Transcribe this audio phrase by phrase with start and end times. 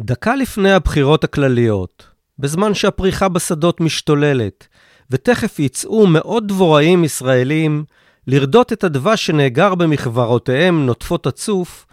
[0.00, 2.06] דקה לפני הבחירות הכלליות,
[2.38, 4.66] בזמן שהפריחה בשדות משתוללת,
[5.10, 7.84] ותכף יצאו מאות דבוראים ישראלים
[8.26, 11.86] לרדות את הדבש שנאגר במכברותיהם נוטפות הצוף,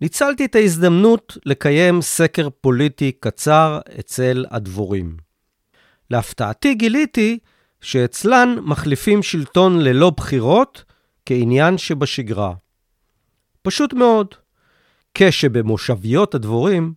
[0.00, 5.16] ניצלתי את ההזדמנות לקיים סקר פוליטי קצר אצל הדבורים.
[6.10, 7.38] להפתעתי גיליתי
[7.80, 10.84] שאצלן מחליפים שלטון ללא בחירות
[11.26, 12.54] כעניין שבשגרה.
[13.62, 14.34] פשוט מאוד.
[15.14, 16.92] כשבמושביות הדבורים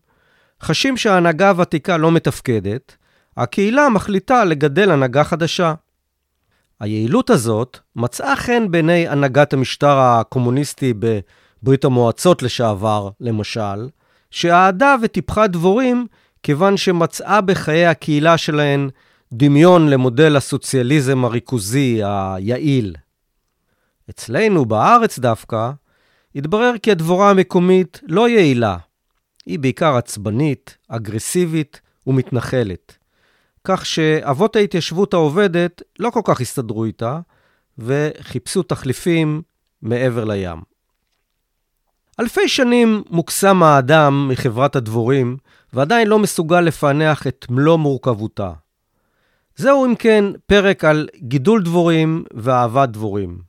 [0.61, 2.95] חשים שההנהגה הוותיקה לא מתפקדת,
[3.37, 5.73] הקהילה מחליטה לגדל הנהגה חדשה.
[6.79, 13.89] היעילות הזאת מצאה חן בעיני הנהגת המשטר הקומוניסטי בברית המועצות לשעבר, למשל,
[14.31, 16.07] שאהדה וטיפחה דבורים
[16.43, 18.89] כיוון שמצאה בחיי הקהילה שלהן
[19.33, 22.95] דמיון למודל הסוציאליזם הריכוזי היעיל.
[24.09, 25.71] אצלנו, בארץ דווקא,
[26.35, 28.77] התברר כי הדבורה המקומית לא יעילה.
[29.45, 32.97] היא בעיקר עצבנית, אגרסיבית ומתנחלת.
[33.63, 37.19] כך שאבות ההתיישבות העובדת לא כל כך הסתדרו איתה,
[37.77, 39.41] וחיפשו תחליפים
[39.81, 40.61] מעבר לים.
[42.19, 45.37] אלפי שנים מוקסם האדם מחברת הדבורים,
[45.73, 48.51] ועדיין לא מסוגל לפענח את מלוא מורכבותה.
[49.55, 53.41] זהו אם כן פרק על גידול דבורים ואהבת דבורים,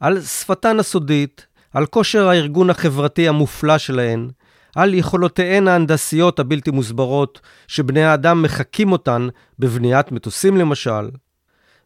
[0.00, 4.28] על שפתן הסודית, על כושר הארגון החברתי המופלא שלהן,
[4.76, 11.10] על יכולותיהן ההנדסיות הבלתי מוסברות, שבני האדם מחקים אותן בבניית מטוסים למשל,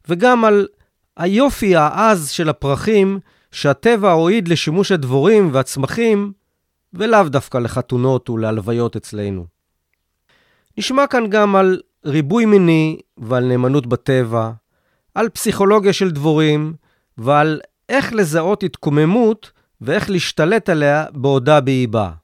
[0.08, 0.66] וגם על
[1.16, 3.18] היופי העז של הפרחים
[3.52, 6.32] שהטבע הועיד לשימוש הדבורים והצמחים,
[6.94, 9.46] ולאו דווקא לחתונות ולהלוויות אצלנו.
[10.78, 14.50] נשמע כאן גם על ריבוי מיני ועל נאמנות בטבע,
[15.14, 16.74] על פסיכולוגיה של דבורים
[17.18, 22.19] ועל איך לזהות התקוממות ואיך להשתלט עליה בעודה באיבה.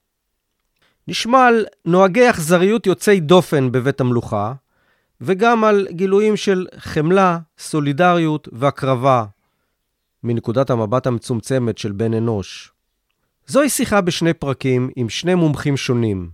[1.07, 4.53] נשמע על נוהגי אכזריות יוצאי דופן בבית המלוכה,
[5.21, 9.25] וגם על גילויים של חמלה, סולידריות והקרבה,
[10.23, 12.71] מנקודת המבט המצומצמת של בן אנוש.
[13.47, 16.29] זוהי שיחה בשני פרקים עם שני מומחים שונים,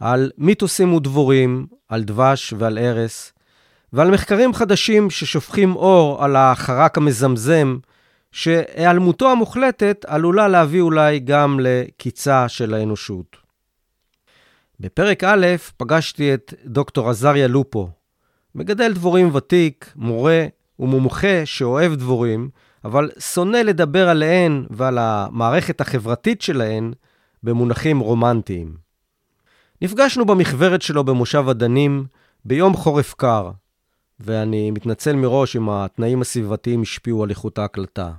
[0.00, 3.32] על מיתוסים ודבורים, על דבש ועל ארס,
[3.92, 7.78] ועל מחקרים חדשים ששופכים אור על החרק המזמזם,
[8.32, 13.45] שהיעלמותו המוחלטת עלולה להביא אולי גם לקיצה של האנושות.
[14.80, 17.90] בפרק א' פגשתי את דוקטור עזריה לופו,
[18.54, 20.46] מגדל דבורים ותיק, מורה
[20.78, 22.50] ומומחה שאוהב דבורים,
[22.84, 26.92] אבל שונא לדבר עליהן ועל המערכת החברתית שלהן
[27.42, 28.76] במונחים רומנטיים.
[29.82, 32.06] נפגשנו במכוורת שלו במושב הדנים
[32.44, 33.50] ביום חורף קר,
[34.20, 38.12] ואני מתנצל מראש אם התנאים הסביבתיים השפיעו על איכות ההקלטה.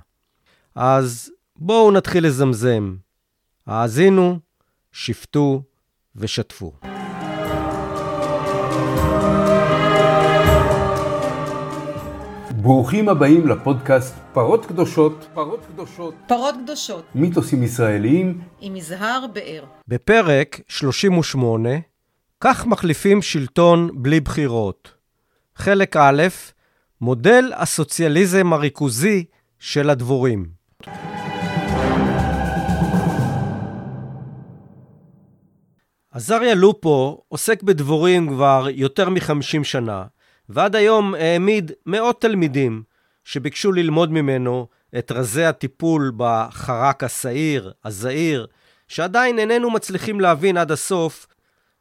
[0.74, 2.96] אז בואו נתחיל לזמזם.
[3.66, 4.38] האזינו,
[4.92, 5.62] שפטו
[6.18, 6.72] ושתפו.
[12.62, 19.64] ברוכים הבאים לפודקאסט פרות קדושות, פרות קדושות, פרות קדושות, מיתוסים ישראליים עם יזהר באר.
[19.88, 21.68] בפרק 38,
[22.40, 24.92] כך מחליפים שלטון בלי בחירות.
[25.56, 26.22] חלק א',
[27.00, 29.24] מודל הסוציאליזם הריכוזי
[29.58, 30.46] של הדבורים.
[36.18, 40.04] עזריה לופו עוסק בדבורים כבר יותר מ-50 שנה,
[40.48, 42.82] ועד היום העמיד מאות תלמידים
[43.24, 44.66] שביקשו ללמוד ממנו
[44.98, 48.46] את רזי הטיפול בחרק השעיר, הזעיר,
[48.88, 51.26] שעדיין איננו מצליחים להבין עד הסוף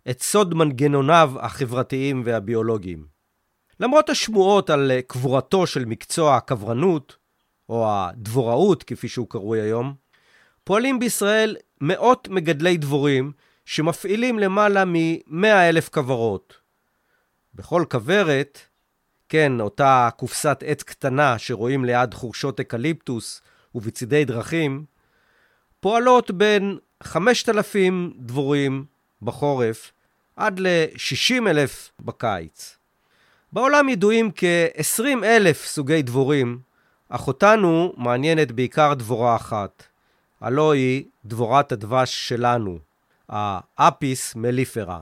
[0.10, 3.06] את סוד מנגנוניו החברתיים והביולוגיים.
[3.80, 7.16] למרות השמועות על קבורתו של מקצוע הכוורנות,
[7.70, 9.94] או הדבוראות כפי שהוא קרוי היום,
[10.64, 13.32] פועלים בישראל מאות מגדלי דבורים
[13.68, 16.58] שמפעילים למעלה מ-100 אלף כוורות.
[17.56, 18.60] בכל כוורת,
[19.30, 23.42] כן, אותה קופסת עץ קטנה שרואים ליד חורשות אקליפטוס
[23.76, 24.86] ובצידי דרכים,
[25.80, 28.86] פועלות בין 5,000 דבורים
[29.22, 29.92] בחורף
[30.36, 32.78] עד ל-60 אלף בקיץ.
[33.54, 36.60] בעולם ידועים כ-20 אלף סוגי דבורים,
[37.10, 39.84] אך אותנו מעניינת בעיקר דבורה אחת,
[40.42, 42.87] הלא היא דבורת הדבש שלנו,
[43.30, 45.02] האפיס מליפרה.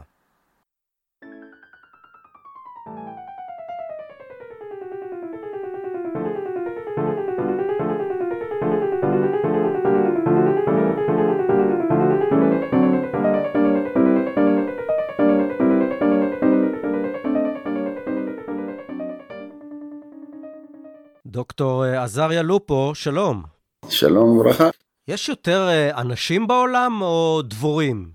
[21.26, 23.44] דוקטור אה, עזריה לופו, שלום.
[23.90, 24.70] שלום וברכה.
[25.08, 28.15] יש יותר אה, אנשים בעולם או דבורים?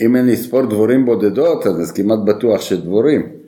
[0.00, 3.40] אם אני אספור דבורים בודדות, אז זה כמעט בטוח שדבורים.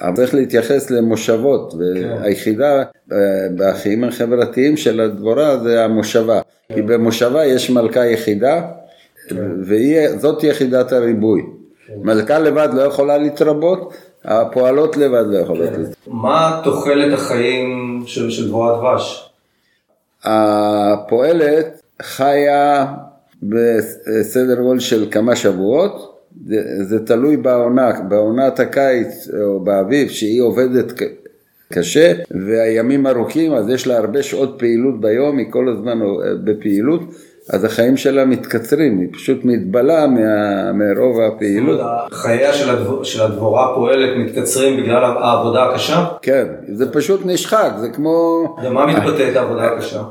[0.00, 2.82] אבל צריך להתייחס למושבות, והיחידה
[3.12, 3.18] אה,
[3.56, 6.40] בחיים החברתיים של הדבורה זה המושבה.
[6.74, 8.62] כי במושבה יש מלכה יחידה,
[9.60, 11.42] וזאת יחידת הריבוי.
[12.02, 13.94] מלכה לבד לא יכולה להתרבות,
[14.24, 15.96] הפועלות לבד לא יכולות להתרבות.
[16.06, 19.30] מה תוחלת החיים של, של דבורת דבש?
[20.24, 22.86] הפועלת חיה
[23.42, 30.92] בסדר גודל של כמה שבועות, זה, זה תלוי בעונה, בעונת הקיץ או באביב שהיא עובדת
[31.72, 35.98] קשה והימים ארוכים אז יש לה הרבה שעות פעילות ביום, היא כל הזמן
[36.44, 37.00] בפעילות
[37.50, 41.80] אז החיים שלה מתקצרים, היא פשוט מתבלה מה, מרוב הפעילות.
[42.12, 46.04] חייה של, הדבור, של הדבורה פועלת מתקצרים בגלל העבודה הקשה?
[46.22, 48.44] כן, זה פשוט נשחק, זה כמו...
[48.64, 50.02] ומה מתבטאת העבודה הקשה?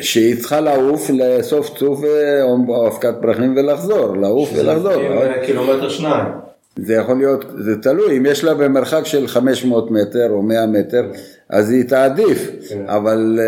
[0.00, 4.92] שהיא צריכה לעוף לאסוף צוף אה, או אבקת פרחים ולחזור, לעוף ולחזור.
[4.92, 6.49] שזה קילומטר שניים.
[6.82, 11.02] זה יכול להיות, זה תלוי, אם יש לה במרחק של 500 מטר או 100 מטר,
[11.48, 12.84] אז היא תעדיף, כן.
[12.86, 13.42] אבל uh,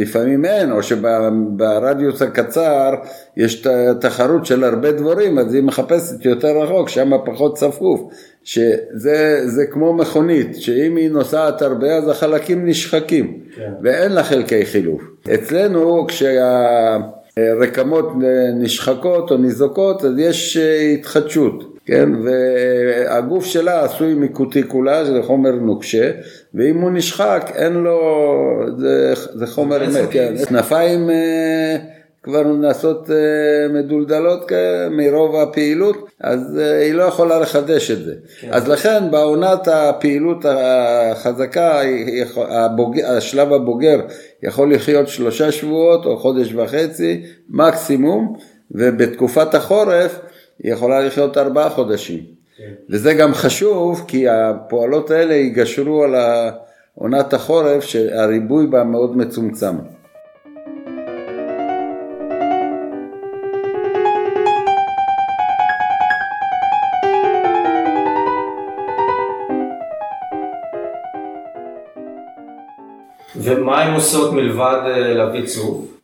[0.00, 2.94] לפעמים אין, או שברדיוס הקצר
[3.36, 3.66] יש
[4.00, 8.00] תחרות של הרבה דבורים, אז היא מחפשת יותר רחוק, שם פחות צפוף,
[8.44, 13.72] שזה כמו מכונית, שאם היא נוסעת הרבה אז החלקים נשחקים, כן.
[13.82, 15.02] ואין לה חלקי חילוף.
[15.34, 16.06] אצלנו
[17.36, 18.12] כשהרקמות
[18.54, 21.69] נשחקות או ניזוקות, אז יש אה, התחדשות.
[21.86, 26.10] כן, והגוף שלה עשוי מקוטיקולה, שזה חומר נוקשה,
[26.54, 28.00] ואם הוא נשחק, אין לו,
[28.78, 31.76] זה, זה חומר מת, כן, כנפיים אה,
[32.22, 34.52] כבר נעשות אה, מדולדלות
[34.90, 38.14] מרוב הפעילות, אז אה, היא לא יכולה לחדש את זה.
[38.40, 38.48] כן.
[38.50, 41.80] אז לכן בעונת הפעילות החזקה,
[43.06, 44.00] השלב הבוגר
[44.42, 48.36] יכול לחיות שלושה שבועות או חודש וחצי מקסימום,
[48.70, 50.20] ובתקופת החורף
[50.62, 52.20] היא יכולה לחיות ארבעה חודשים.
[52.56, 52.70] כן.
[52.90, 56.14] וזה גם חשוב, כי הפועלות האלה יגשרו על
[56.94, 59.76] עונת החורף, שהריבוי בה מאוד מצומצם.
[73.36, 76.00] ומה הן עושות מלבד אה, להביא צוף?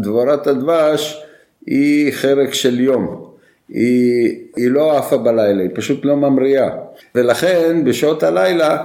[0.00, 1.22] דבורת הדבש
[1.66, 3.29] היא חרק של יום.
[3.70, 6.70] היא, היא לא עפה בלילה, היא פשוט לא ממריאה.
[7.14, 8.82] ולכן בשעות הלילה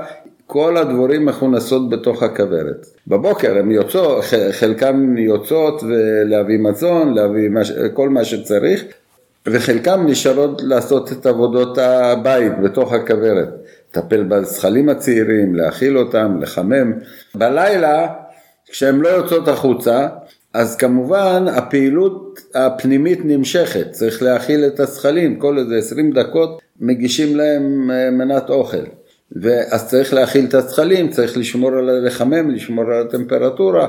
[0.47, 2.85] כל הדבורים מכונסות בתוך הכוורת.
[3.07, 5.83] בבוקר הן יוצאות, חלקן יוצאות
[6.25, 8.83] להביא מזון, להביא מש, כל מה שצריך,
[9.47, 13.49] וחלקן נשארות לעשות את עבודות הבית בתוך הכוורת.
[13.97, 16.93] לטפל בזכלים הצעירים, להאכיל אותם, לחמם.
[17.35, 18.07] בלילה,
[18.71, 20.07] כשהן לא יוצאות החוצה,
[20.55, 27.91] אז כמובן הפעילות הפנימית נמשכת, צריך להאכיל את הזכלים, כל איזה 20 דקות מגישים להם
[27.91, 28.85] אה, מנת אוכל.
[29.41, 33.87] ואז צריך להאכיל את הזכלים, צריך לשמור על לחמם, לשמור על הטמפרטורה.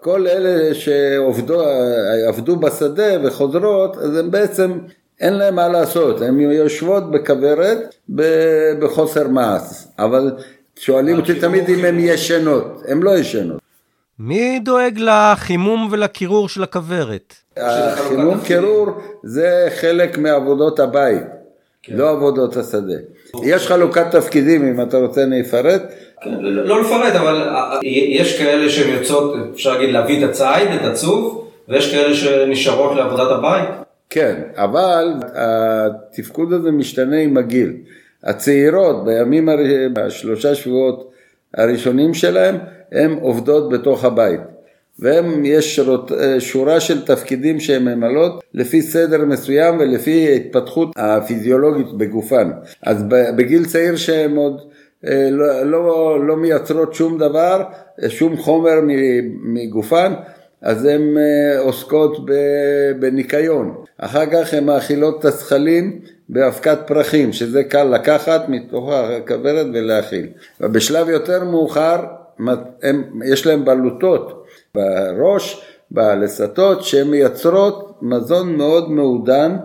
[0.00, 4.78] כל אלה שעבדו בשדה וחוזרות, אז הם בעצם,
[5.20, 7.94] אין להם מה לעשות, הן יושבות בכוורת
[8.78, 9.86] בחוסר מעש.
[9.98, 10.32] אבל
[10.78, 13.61] שואלים אותי תמיד אם הן ישנות, הן לא ישנות.
[14.18, 17.34] מי דואג לחימום ולקירור של הכוורת?
[17.56, 18.86] החימום קירור
[19.22, 21.22] זה חלק מעבודות הבית,
[21.82, 21.96] כן.
[21.96, 22.94] לא עבודות השדה.
[23.44, 25.82] יש חלוקת תפקידים, אם אתה רוצה אני אפרט.
[26.22, 30.30] כן, לא, לא לפרט, אבל אה, אה, יש כאלה שהן יוצאות, אפשר להגיד, להביא את
[30.30, 33.68] הציד, את הצוף, ויש כאלה שנשארות לעבודת הבית.
[34.10, 37.72] כן, אבל התפקוד הזה משתנה עם הגיל.
[38.24, 39.48] הצעירות בימים,
[39.92, 41.11] בשלושה שבועות
[41.56, 42.58] הראשונים שלהם,
[42.92, 44.40] הן עובדות בתוך הבית.
[44.98, 52.50] והם, יש אה, שורה של תפקידים שהן ממלאות לפי סדר מסוים ולפי התפתחות הפיזיולוגית בגופן.
[52.82, 53.04] אז
[53.36, 54.60] בגיל צעיר שהן עוד
[55.06, 57.62] אה, לא, לא, לא מייצרות שום דבר,
[58.08, 58.80] שום חומר
[59.42, 60.12] מגופן,
[60.62, 62.26] אז הן אה, עוסקות
[63.00, 63.81] בניקיון.
[64.04, 70.26] אחר כך הן מאכילות את הזכלים באבקת פרחים, שזה קל לקחת מתוך הכוורת ולהאכיל.
[70.60, 72.04] ובשלב יותר מאוחר
[72.82, 79.56] הם, יש להם בלוטות בראש, בלסתות, שהן מייצרות מזון מאוד מעודן,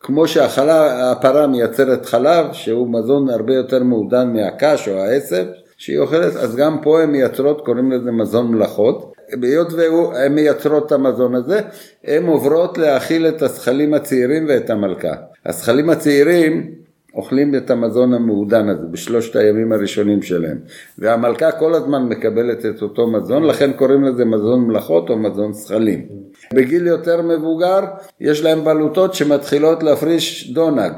[0.00, 6.56] כמו שהפרה מייצרת חלב, שהוא מזון הרבה יותר מעודן מהקש או העשב שהיא אוכלת, אז
[6.56, 9.15] גם פה הן מייצרות, קוראים לזה מזון מלאכות.
[9.42, 11.60] היות והן מייצרות את המזון הזה,
[12.04, 15.14] הן עוברות להאכיל את הזכלים הצעירים ואת המלכה.
[15.46, 16.70] הזכלים הצעירים
[17.16, 20.58] אוכלים את המזון המעודן הזה בשלושת הימים הראשונים שלהם.
[20.98, 26.06] והמלכה כל הזמן מקבלת את אותו מזון, לכן קוראים לזה מזון מלאכות או מזון זכלים.
[26.54, 27.80] בגיל יותר מבוגר
[28.20, 30.92] יש להם בלוטות שמתחילות להפריש דונג,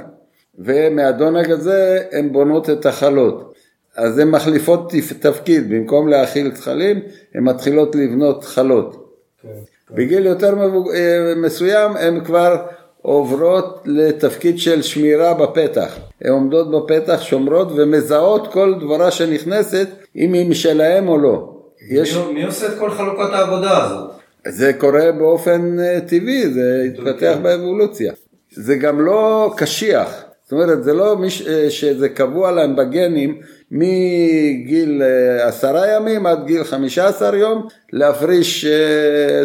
[0.59, 3.55] ומהדונג הזה הן בונות את החלות.
[3.99, 7.01] אז הן מחליפות תפקיד, במקום להאכיל זכלים,
[7.35, 9.15] הן מתחילות לבנות חלות.
[9.43, 9.49] כן,
[9.89, 9.95] כן.
[9.95, 10.91] בגיל יותר מבוג...
[10.91, 12.57] אה, מסוים הן כבר
[13.03, 15.99] עוברות לתפקיד של שמירה בפתח.
[16.23, 21.55] הן עומדות בפתח, שומרות ומזהות כל דבורה שנכנסת, אם היא משלהם או לא.
[21.91, 22.17] יש...
[22.17, 24.11] מי, מי עושה את כל חלוקת העבודה הזאת?
[24.49, 28.13] זה קורה באופן אה, טבעי, זה התפתח באבולוציה.
[28.53, 30.25] זה גם לא קשיח.
[30.43, 31.43] זאת אומרת, זה לא מש...
[31.43, 33.41] אה, שזה קבוע להם בגנים
[33.71, 38.67] מגיל אה, עשרה ימים עד גיל חמישה עשר יום להפריש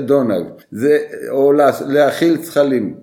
[0.01, 0.97] דונג, זה,
[1.29, 1.51] או
[1.87, 2.95] להאכיל צחלים.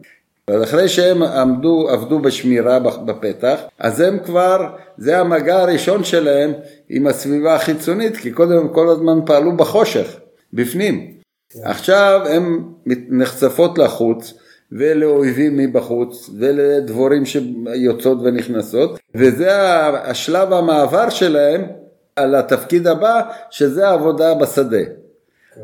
[0.55, 4.67] אז אחרי שהם עמדו, עבדו בשמירה בפתח, אז הם כבר,
[4.99, 6.53] זה המגע הראשון שלהם
[6.89, 10.17] עם הסביבה החיצונית, כי קודם הם כל הזמן פעלו בחושך,
[10.53, 11.07] בפנים.
[11.65, 12.63] עכשיו הן
[13.11, 14.35] נחשפות לחוץ
[14.73, 19.51] ולאויבים מבחוץ ולדבורים שיוצאות ונכנסות, וזה
[19.97, 21.63] השלב המעבר שלהם
[22.17, 24.83] על התפקיד הבא, שזה העבודה בשדה.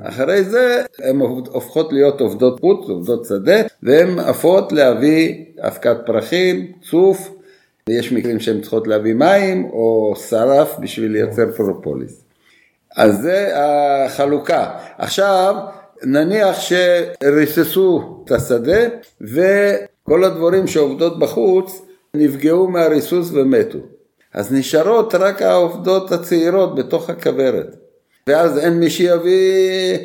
[0.02, 7.30] אחרי זה הן הופכות להיות עובדות חוץ, עובדות שדה, והן עפות להביא אבקת פרחים, צוף,
[7.88, 12.24] ויש מקרים שהן צריכות להביא מים או שרף בשביל לייצר פרופוליס.
[12.96, 14.70] אז זה החלוקה.
[14.98, 15.56] עכשיו,
[16.02, 18.88] נניח שריססו את השדה
[19.20, 21.82] וכל הדבורים שעובדות בחוץ
[22.14, 23.78] נפגעו מהריסוס ומתו.
[24.34, 27.76] אז נשארות רק העובדות הצעירות בתוך הכוורת.
[28.28, 29.98] ואז אין מי שיביא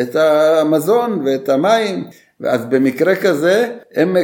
[0.00, 2.04] את המזון ואת המים,
[2.40, 4.16] ואז במקרה כזה הן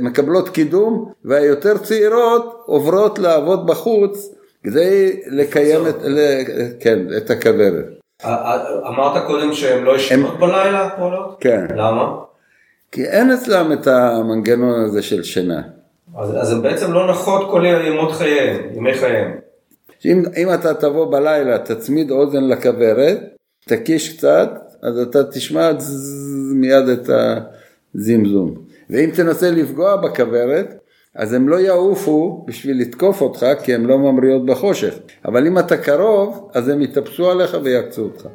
[0.00, 5.96] מקבלות קידום והיותר צעירות עוברות לעבוד בחוץ כדי לקיים את,
[6.80, 7.97] כן, את הכוורת.
[8.88, 11.36] אמרת קודם שהן לא ישנות בלילה פועלות?
[11.40, 11.66] כן.
[11.76, 12.14] למה?
[12.92, 15.62] כי אין אצלם את המנגנון הזה של שינה.
[16.16, 19.36] אז הן בעצם לא נחות כל ימות חייהם, ימי חייהם.
[20.36, 23.18] אם אתה תבוא בלילה, תצמיד אוזן לכוורת,
[23.68, 24.50] תקיש קצת,
[24.82, 25.70] אז אתה תשמע
[26.54, 27.10] מיד את
[27.94, 28.54] הזמזום.
[28.90, 30.74] ואם תנסה לפגוע בכוורת,
[31.14, 34.94] אז הם לא יעופו בשביל לתקוף אותך, כי הם לא ממריאות בחושך.
[35.24, 38.26] אבל אם אתה קרוב, אז הם יתאפסו עליך ויעקצו אותך.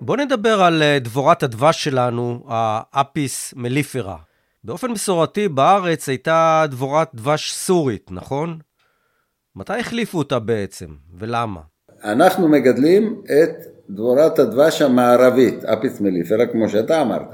[0.00, 4.33] בואו נדבר על אה, דבורת הדבש שלנו, האפיס מליפרה.
[4.64, 8.58] באופן מסורתי בארץ הייתה דבורת דבש סורית, נכון?
[9.56, 10.86] מתי החליפו אותה בעצם,
[11.18, 11.60] ולמה?
[12.04, 13.50] אנחנו מגדלים את
[13.90, 17.28] דבורת הדבש המערבית, אפיס מליפרה, כמו שאתה אמרת.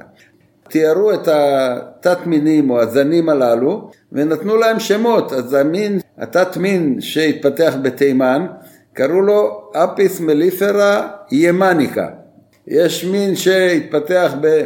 [0.69, 5.33] תיארו את התת מינים או הזנים הללו ונתנו להם שמות.
[5.33, 8.47] אז המין, התת מין שהתפתח בתימן,
[8.93, 12.09] קראו לו אפיס מליפרה ימניקה.
[12.67, 14.65] יש מין שהתפתח ב...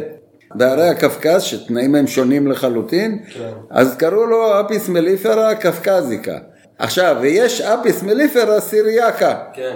[0.57, 3.49] בערי הקווקז, שתנאים הם שונים לחלוטין, כן.
[3.69, 6.37] אז קראו לו אפיס מליפרה קווקזיקה.
[6.77, 9.35] עכשיו, ויש אפיס מליפרה סיריאקה.
[9.53, 9.75] כן.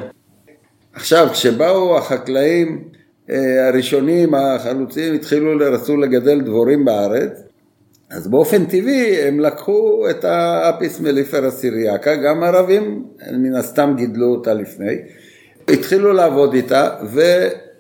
[0.93, 2.83] עכשיו, כשבאו החקלאים
[3.29, 7.43] אה, הראשונים, החלוצים, התחילו, רצו לגדל דבורים בארץ,
[8.12, 14.53] אז באופן טבעי הם לקחו את האפיס מליפרה סיריאקה, גם ערבים מן הסתם גידלו אותה
[14.53, 14.95] לפני,
[15.67, 17.21] התחילו לעבוד איתה, ו...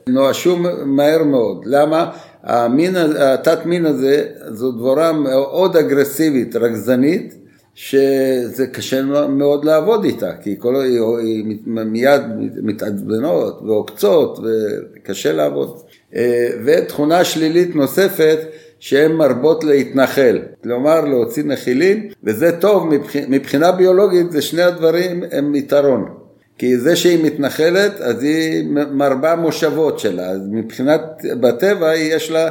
[0.09, 1.61] נואשו מהר מאוד.
[1.65, 2.11] למה?
[2.43, 7.35] המין, התת מין הזה זו דבורה מאוד אגרסיבית, רגזנית,
[7.73, 12.21] שזה קשה מאוד לעבוד איתה, כי כל, היא, היא מיד
[12.63, 15.77] מתעצבנות ועוקצות וקשה לעבוד.
[16.15, 18.39] אה, ותכונה שלילית נוספת
[18.79, 22.89] שהן מרבות להתנחל, כלומר להוציא נחילים, וזה טוב
[23.29, 26.18] מבחינה ביולוגית, זה שני הדברים הם יתרון.
[26.59, 31.01] כי זה שהיא מתנחלת, אז היא מרבה מושבות שלה, אז מבחינת,
[31.39, 32.49] בטבע יש לה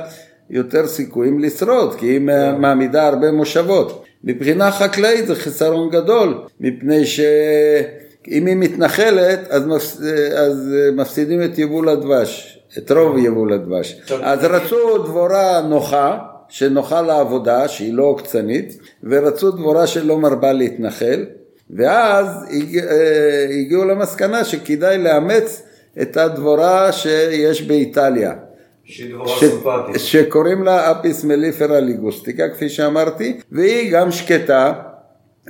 [0.50, 2.20] יותר סיכויים לשרוד, כי היא
[2.58, 4.04] מעמידה הרבה מושבות.
[4.24, 10.00] מבחינה חקלאית זה חיסרון גדול, מפני שאם היא מתנחלת, אז, מפס...
[10.36, 14.00] אז מפסידים את יבול הדבש, את רוב יבול הדבש.
[14.22, 21.24] אז רצו דבורה נוחה, שנוחה לעבודה, שהיא לא עוקצנית, ורצו דבורה שלא מרבה להתנחל.
[21.70, 25.62] ואז אה, הגיעו למסקנה שכדאי לאמץ
[26.02, 28.32] את הדבורה שיש באיטליה,
[29.38, 29.96] סימפטית.
[29.96, 34.72] שקוראים לה אפיס מליפרה ליגוסטיקה, כפי שאמרתי, והיא גם שקטה.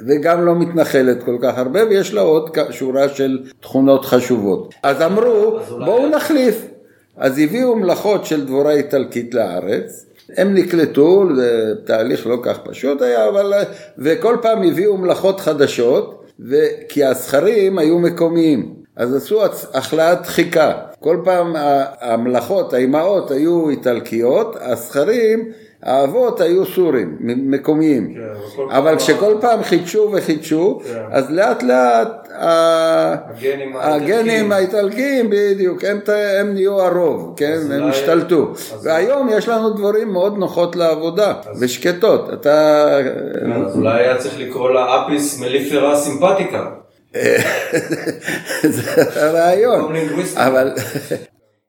[0.07, 4.75] וגם לא מתנחלת כל כך הרבה, ויש לה עוד שורה של תכונות חשובות.
[4.83, 6.67] אז אמרו, בואו נחליף.
[7.17, 10.07] אז הביאו מלאכות של דבורה איטלקית לארץ,
[10.37, 13.53] הם נקלטו, זה תהליך לא כך פשוט היה, אבל...
[13.99, 16.25] וכל פעם הביאו מלאכות חדשות,
[16.89, 18.75] כי הזכרים היו מקומיים.
[18.97, 19.43] אז עשו
[19.75, 20.73] החלאת דחיקה.
[21.01, 21.53] כל פעם
[22.01, 28.15] המלאכות, האימהות היו איטלקיות, הזכרים האבות היו סורים, מקומיים.
[28.15, 30.99] כן, אבל כשכל פעם חידשו וחידשו, כן.
[31.11, 32.29] אז לאט לאט
[33.75, 36.01] הגנים האיטלקיים, בדיוק, הם,
[36.41, 37.89] הם נהיו הרוב, כן, הם.
[37.89, 38.53] השתלטו.
[38.83, 41.63] והיום יש לנו דברים מאוד נוחות לעבודה, אז...
[41.63, 42.33] ושקטות.
[42.33, 42.99] אתה...
[43.41, 46.67] כן, אז אולי היה צריך לקרוא לה אפיס מליפרה סימפטיקה.
[48.69, 49.95] זה הרעיון,
[50.37, 50.73] אבל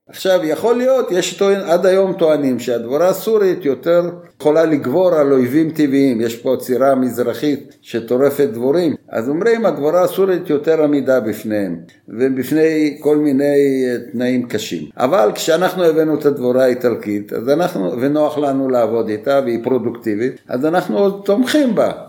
[0.10, 5.70] עכשיו, יכול להיות, יש טוען, עד היום טוענים שהדבורה הסורית יותר יכולה לגבור על אויבים
[5.70, 11.76] טבעיים, יש פה צירה מזרחית שטורפת דבורים, אז אומרים הדבורה הסורית יותר עמידה בפניהם,
[12.10, 14.84] ובפני כל מיני אה, תנאים קשים.
[14.98, 20.66] אבל כשאנחנו הבאנו את הדבורה האיטלקית, אז אנחנו, ונוח לנו לעבוד איתה והיא פרודוקטיבית, אז
[20.66, 22.09] אנחנו עוד תומכים בה.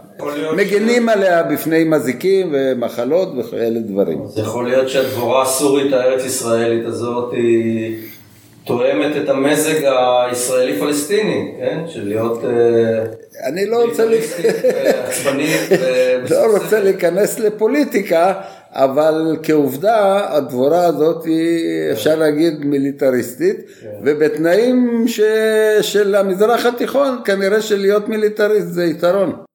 [0.56, 4.22] מגנים עליה בפני מזיקים ומחלות וכאלה דברים.
[4.22, 7.96] אז יכול להיות שהדבורה הסורית הארץ ישראלית הזאת היא
[8.64, 11.78] תואמת את המזג הישראלי-פלסטיני, כן?
[11.88, 12.44] של להיות...
[12.44, 13.04] אה,
[13.46, 14.04] אני לא רוצה,
[16.30, 18.32] לא רוצה להיכנס לפוליטיקה,
[18.72, 23.88] אבל כעובדה הדבורה הזאת היא אפשר להגיד מיליטריסטית, כן.
[24.04, 25.04] ובתנאים
[25.80, 29.49] של המזרח התיכון כנראה שלהיות מיליטריסט זה יתרון.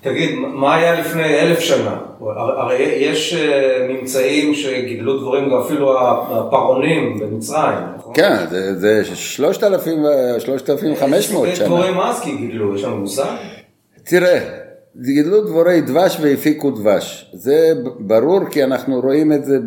[0.00, 1.96] תגיד, מה היה לפני אלף שנה?
[2.36, 8.12] הרי יש אה, ממצאים שגידלו דבורים, אפילו הפרעונים במצרים, נכון?
[8.14, 8.36] כן,
[8.74, 9.02] זה
[10.38, 11.66] 3,500 שנה.
[11.66, 13.34] דבורים אז כי גידלו, יש לנו מושג?
[14.04, 14.40] תראה,
[15.02, 17.30] גידלו דבורי דבש והפיקו דבש.
[17.32, 19.58] זה ברור כי אנחנו רואים את זה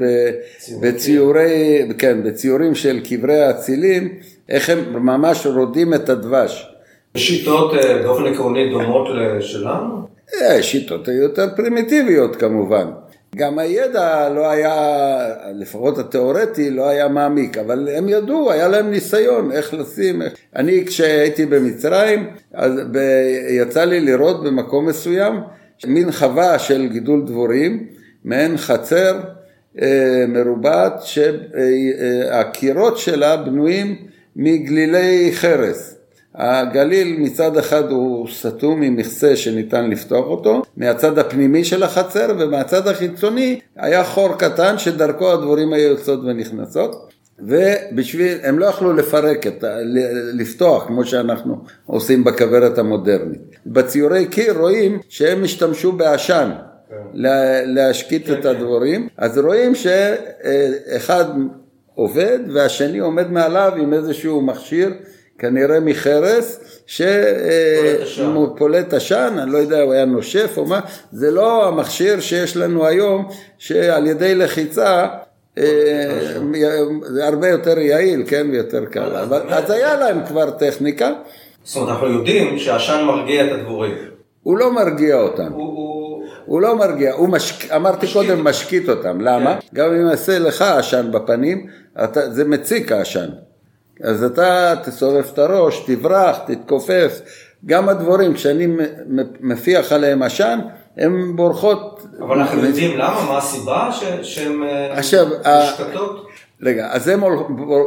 [0.82, 4.14] בציורי, כן, בציורים של קברי האצילים,
[4.50, 6.70] איך הם ממש רודים את הדבש.
[7.18, 10.19] שיטות אה, באופן עקרוני דומות לשלנו?
[10.34, 12.86] אה, שיטות יותר פרימיטיביות כמובן.
[13.36, 15.20] גם הידע לא היה,
[15.56, 20.22] לפחות התיאורטי, לא היה מעמיק, אבל הם ידעו, היה להם ניסיון איך לשים.
[20.22, 20.34] איך...
[20.56, 22.98] אני כשהייתי במצרים, אז ב...
[23.50, 25.34] יצא לי לראות במקום מסוים
[25.88, 27.88] מין חווה של גידול דבורים,
[28.24, 29.20] מעין חצר
[29.82, 33.96] אה, מרובעת, שהקירות שלה בנויים
[34.36, 35.99] מגלילי חרס.
[36.40, 42.88] הגליל מצד אחד הוא סתום עם מכסה שניתן לפתוח אותו, מהצד הפנימי של החצר ומהצד
[42.88, 47.10] החיצוני היה חור קטן שדרכו הדבורים היו יוצאות ונכנסות.
[47.40, 49.64] ובשביל, הם לא יכלו לפרק, את,
[50.34, 53.42] לפתוח כמו שאנחנו עושים בכוורת המודרנית.
[53.66, 56.50] בציורי קיר רואים שהם השתמשו בעשן
[57.66, 58.50] להשקיט את כן, כן.
[58.50, 61.26] הדבורים, אז רואים שאחד
[61.96, 64.94] עובד והשני עומד מעליו עם איזשהו מכשיר
[65.40, 66.60] כנראה מחרס,
[68.06, 70.80] שפולט עשן, אני לא יודע, הוא היה נושף או מה,
[71.12, 75.08] זה לא המכשיר שיש לנו היום, שעל ידי לחיצה
[75.58, 75.64] אה,
[77.02, 79.16] זה הרבה יותר יעיל, כן, ויותר קל.
[79.16, 81.12] אבל אז היה להם כבר טכניקה.
[81.64, 83.96] זאת אומרת, אנחנו יודעים שהעשן מרגיע את הדבורים.
[84.44, 85.52] הוא לא מרגיע אותם.
[86.46, 87.72] הוא לא מרגיע, הוא משק...
[87.72, 88.14] אמרתי משקיט.
[88.14, 89.56] קודם משקיט אותם, למה?
[89.56, 89.68] כן.
[89.74, 91.68] גם אם יעשה לך עשן בפנים,
[92.04, 92.30] אתה...
[92.30, 93.30] זה מציק העשן.
[94.04, 97.22] אז אתה תסובב את הראש, תברח, תתכופף.
[97.66, 98.68] גם הדבורים, כשאני
[99.40, 100.60] מפיח עליהם עשן,
[100.98, 102.06] הן בורחות.
[102.20, 103.26] אבל אנחנו יודעים למה?
[103.28, 103.90] מה הסיבה
[104.22, 106.28] שהן אה, משתתקות?
[106.62, 107.08] רגע, אז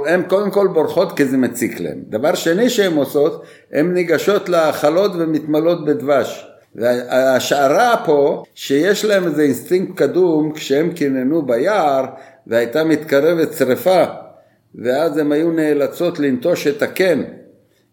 [0.07, 2.03] הן קודם כל בורחות כי זה מציק להן.
[2.09, 6.47] דבר שני שהן עושות, הן ניגשות להאכלות ומתמלאות בדבש.
[6.75, 12.05] והשערה פה, שיש להם איזה אינסטינקט קדום, כשהם קיננו ביער
[12.47, 14.05] והייתה מתקרבת שרפה,
[14.75, 17.23] ואז הן היו נאלצות לנטוש את הקן,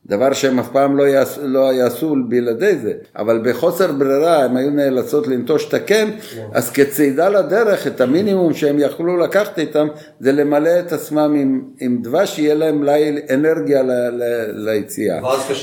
[0.06, 4.70] דבר שהם אף פעם לא, יעש, לא יעשו בלעדי זה, אבל בחוסר ברירה הם היו
[4.70, 6.10] נאלצות לנטוש את הקן.
[6.54, 9.88] אז כצעידה לדרך, את המינימום שהם יכלו לקחת איתם,
[10.20, 15.20] זה למלא את עצמם עם, עם דבש, שיהיה להם ליל אנרגיה ל, ל, ליציאה.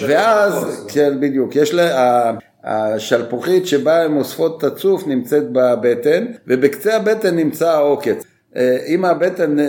[0.08, 2.32] ואז, כן, בדיוק, יש לה...
[2.68, 8.25] השלפוחית שבה הן אוספות את הצוף נמצאת בבטן, ובקצה הבטן נמצא העוקץ.
[8.56, 9.64] אה, אם הבטן אה,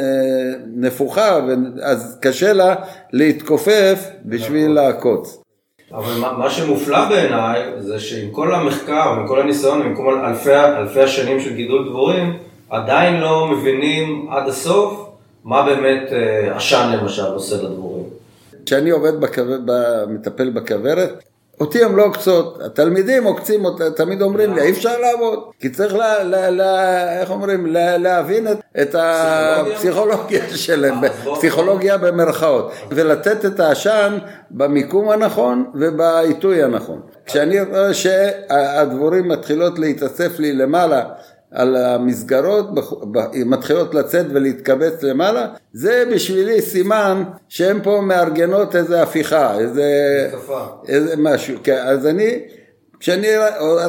[0.75, 1.39] נפוחה,
[1.83, 2.75] אז קשה לה
[3.13, 4.75] להתכופף בשביל נכון.
[4.75, 5.43] לעקוץ.
[5.93, 11.01] אבל מה שמופלא בעיניי זה שעם כל המחקר, עם כל הניסיון, עם כל אלפי, אלפי
[11.01, 12.37] השנים של גידול דבורים,
[12.69, 15.09] עדיין לא מבינים עד הסוף
[15.43, 18.03] מה באמת אה, עשן למשל עושה לדבורים.
[18.65, 19.57] כשאני עובד, בכבר,
[20.09, 21.23] מטפל בכוורת,
[21.59, 23.63] אותי הם לא עוקצות, התלמידים עוקצים
[23.95, 28.47] תמיד אומרים לי, אי אפשר לעבוד, כי צריך, לה, לה, לה, איך אומרים, לה, להבין
[28.47, 30.95] את, את הפסיכולוגיה שלהם,
[31.35, 34.17] פסיכולוגיה במרכאות, ולתת את העשן
[34.51, 37.01] במיקום הנכון ובעיתוי הנכון.
[37.25, 41.03] כשאני רואה שהדבורים מתחילות להתאסף לי למעלה,
[41.51, 42.65] על המסגרות,
[43.45, 49.83] מתחילות לצאת ולהתכווץ למעלה, זה בשבילי סימן שהן פה מארגנות איזה הפיכה, איזה,
[50.87, 51.57] איזה משהו.
[51.63, 52.39] כן, אז אני,
[52.99, 53.27] כשאני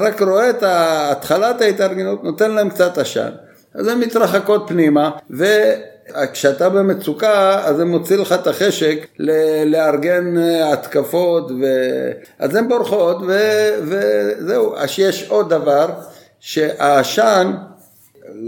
[0.00, 3.30] רק רואה את התחלת ההתארגנות, נותן להם קצת עשן.
[3.74, 9.06] אז הן מתרחקות פנימה, וכשאתה במצוקה, אז זה מוציא לך את החשק
[9.66, 11.64] לארגן התקפות, ו...
[12.38, 13.38] אז הן בורחות, ו...
[13.82, 14.76] וזהו.
[14.76, 15.86] אז יש עוד דבר.
[16.40, 17.52] שהעשן,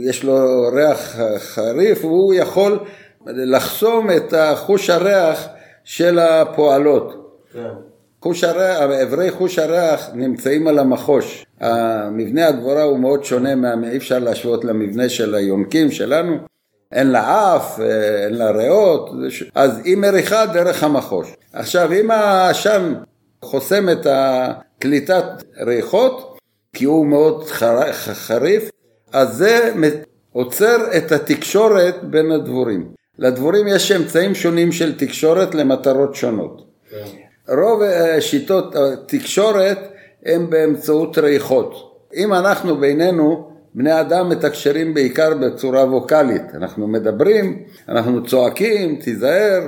[0.03, 2.79] יש לו ריח חריף, והוא יכול
[3.27, 5.47] לחסום את חוש הריח
[5.85, 7.37] של הפועלות.
[7.53, 7.69] כן.
[8.23, 11.47] חוש הריח, אברי חוש הריח נמצאים על המחוש.
[11.61, 16.37] המבנה הדבורה הוא מאוד שונה, אי אפשר להשוות למבנה של היונקים שלנו.
[16.93, 17.81] אין לה אף,
[18.25, 19.11] אין לה ריאות,
[19.55, 21.33] אז היא מריחה דרך המחוש.
[21.53, 22.95] עכשיו, אם העשן
[23.43, 24.07] חוסם את
[24.79, 25.25] קליטת
[25.67, 26.30] ריחות,
[26.73, 27.45] כי הוא מאוד
[28.13, 28.71] חריף,
[29.13, 29.73] אז זה
[30.33, 32.89] עוצר את התקשורת בין הדבורים.
[33.19, 36.63] לדבורים יש אמצעים שונים של תקשורת למטרות שונות.
[36.91, 37.05] כן.
[37.55, 39.79] רוב אה, שיטות התקשורת
[40.27, 41.75] הם באמצעות ריחות.
[42.17, 46.55] אם אנחנו בינינו, בני אדם מתקשרים בעיקר בצורה ווקאלית.
[46.55, 49.67] אנחנו מדברים, אנחנו צועקים, תיזהר.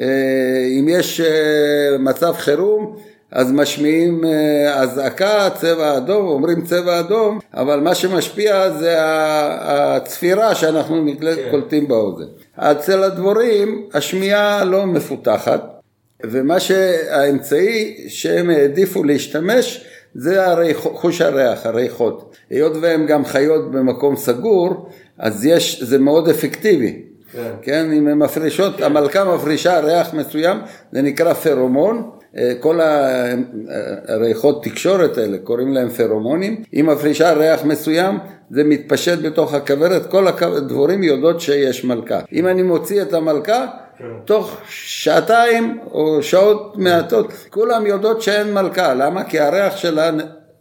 [0.00, 2.96] אה, אם יש אה, מצב חירום,
[3.32, 11.04] אז משמיעים אה, אזעקה, צבע אדום, אומרים צבע אדום, אבל מה שמשפיע זה הצפירה שאנחנו
[11.20, 11.50] כן.
[11.50, 12.24] קולטים באוזן.
[12.56, 15.80] אצל הדבורים השמיעה לא מפותחת,
[16.24, 22.36] ומה שהאמצעי שהם העדיפו להשתמש זה הריח, חוש הריח, הריחות.
[22.50, 24.88] היות והם גם חיות במקום סגור,
[25.18, 27.02] אז יש, זה מאוד אפקטיבי.
[27.32, 28.82] כן, כן אם הן מפרישות, כן.
[28.82, 30.58] המלכה מפרישה ריח מסוים,
[30.92, 32.10] זה נקרא פרומון.
[32.36, 32.78] אה, כל
[34.08, 38.18] הריחות תקשורת האלה, קוראים להם פרומונים, היא מפרישה ריח מסוים,
[38.50, 42.20] זה מתפשט בתוך הכוורת, כל הדבורים יודעות שיש מלכה.
[42.32, 43.66] אם אני מוציא את המלכה,
[43.98, 44.04] כן.
[44.24, 49.24] תוך שעתיים או שעות מעטות, כולם יודעות שאין מלכה, למה?
[49.24, 50.10] כי הריח שלה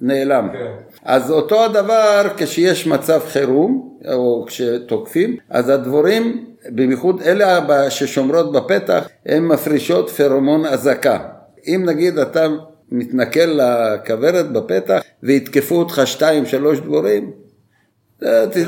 [0.02, 0.50] נעלם.
[0.54, 0.72] כן.
[1.06, 9.44] אז אותו הדבר כשיש מצב חירום, או כשתוקפים, אז הדבורים, במיוחד אלה ששומרות בפתח, הן
[9.44, 11.39] מפרישות פרומון אזעקה.
[11.68, 12.48] אם נגיד אתה
[12.92, 17.32] מתנכל לכוורת בפתח ויתקפו אותך שתיים שלוש דבורים,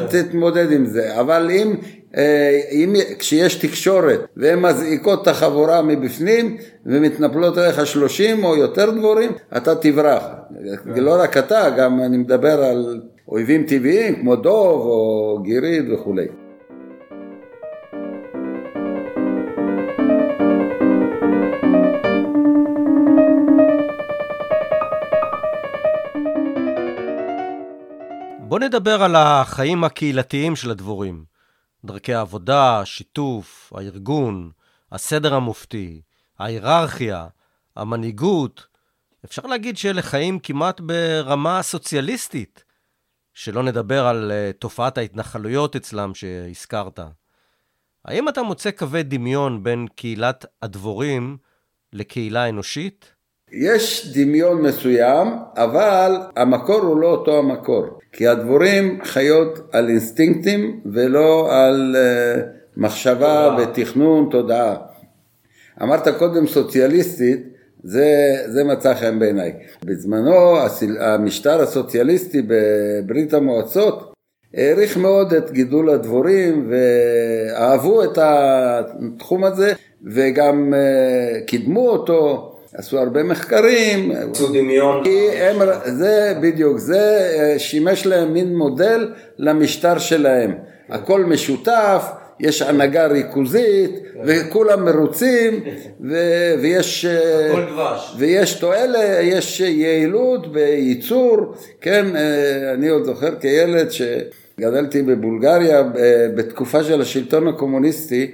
[0.10, 1.75] תתמודד עם זה, אבל אם,
[2.17, 9.32] אה, אם כשיש תקשורת והן מזעיקות את החבורה מבפנים ומתנפלות עליך שלושים או יותר דבורים,
[9.58, 10.23] אתה תברח.
[10.86, 16.27] לא רק אתה, גם אני מדבר על אויבים טבעיים כמו דוב או גיריד וכולי.
[28.52, 31.24] בוא נדבר על החיים הקהילתיים של הדבורים.
[31.86, 34.52] דרכי העבודה, השיתוף, הארגון,
[34.92, 36.02] הסדר המופתי,
[36.40, 37.28] ההיררכיה,
[37.76, 38.68] המנהיגות.
[39.26, 42.64] אפשר להגיד שאלה חיים כמעט ברמה סוציאליסטית,
[43.34, 47.00] שלא נדבר על uh, תופעת ההתנחלויות אצלם שהזכרת.
[48.06, 51.38] האם אתה מוצא קווי דמיון בין קהילת הדבורים
[51.94, 53.14] לקהילה אנושית?
[53.52, 58.01] יש דמיון מסוים, אבל המקור הוא לא אותו המקור.
[58.12, 62.41] כי הדבורים חיות על אינסטינקטים ולא על uh,
[62.78, 63.69] מחשבה תודעה.
[63.69, 64.76] ותכנון, תודעה.
[65.82, 67.39] אמרת קודם סוציאליסטית,
[67.84, 69.54] זה, זה מצא חן בעיניי.
[69.86, 70.58] בזמנו
[71.00, 74.13] המשטר הסוציאליסטי בברית המועצות
[74.54, 79.74] העריך מאוד את גידול הדבורים ואהבו את התחום הזה
[80.06, 82.51] וגם uh, קידמו אותו.
[82.73, 84.12] עשו הרבה מחקרים.
[84.31, 85.03] עשו דמיון.
[85.38, 90.53] הם, זה בדיוק, זה אה, שימש להם מין מודל למשטר שלהם.
[90.89, 92.05] הכל משותף,
[92.39, 93.91] יש הנהגה ריכוזית,
[94.25, 95.63] וכולם מרוצים,
[96.10, 97.53] ו- ויש, אה,
[98.17, 101.38] ויש תועלת, יש יעילות בייצור,
[101.81, 105.84] כן, אה, אני עוד זוכר כילד שגדלתי בבולגריה
[106.36, 108.31] בתקופה של השלטון הקומוניסטי,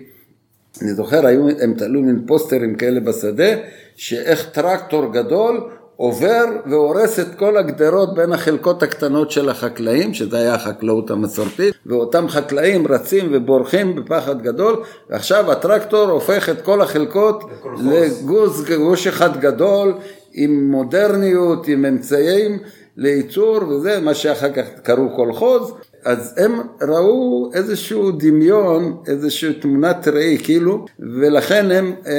[0.81, 3.55] אני זוכר, היו, הם תלו מין פוסטרים כאלה בשדה,
[3.95, 10.55] שאיך טרקטור גדול עובר והורס את כל הגדרות בין החלקות הקטנות של החקלאים, שזה היה
[10.55, 17.43] החקלאות המסורתית, ואותם חקלאים רצים ובורחים בפחד גדול, ועכשיו הטרקטור הופך את כל החלקות
[17.79, 19.93] לגוש גוש אחד גדול,
[20.33, 22.59] עם מודרניות, עם אמצעים
[22.97, 25.73] לייצור, וזה מה שאחר כך קראו קולחוז,
[26.07, 32.13] אז הם ראו איזשהו דמיון, איזושהי תמונת ראי כאילו, ולכן הם אה,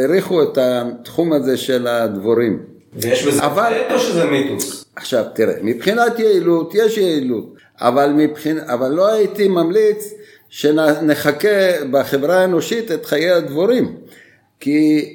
[0.00, 2.62] העריכו את התחום הזה של הדבורים.
[2.92, 3.72] ויש בזה אבל...
[3.90, 4.84] או שזה מיתוס?
[4.96, 8.58] עכשיו תראה, מבחינת יעילות יש יעילות, אבל, מבחינ...
[8.58, 10.14] אבל לא הייתי ממליץ
[10.48, 11.48] שנחכה
[11.90, 13.96] בחברה האנושית את חיי הדבורים,
[14.60, 15.08] כי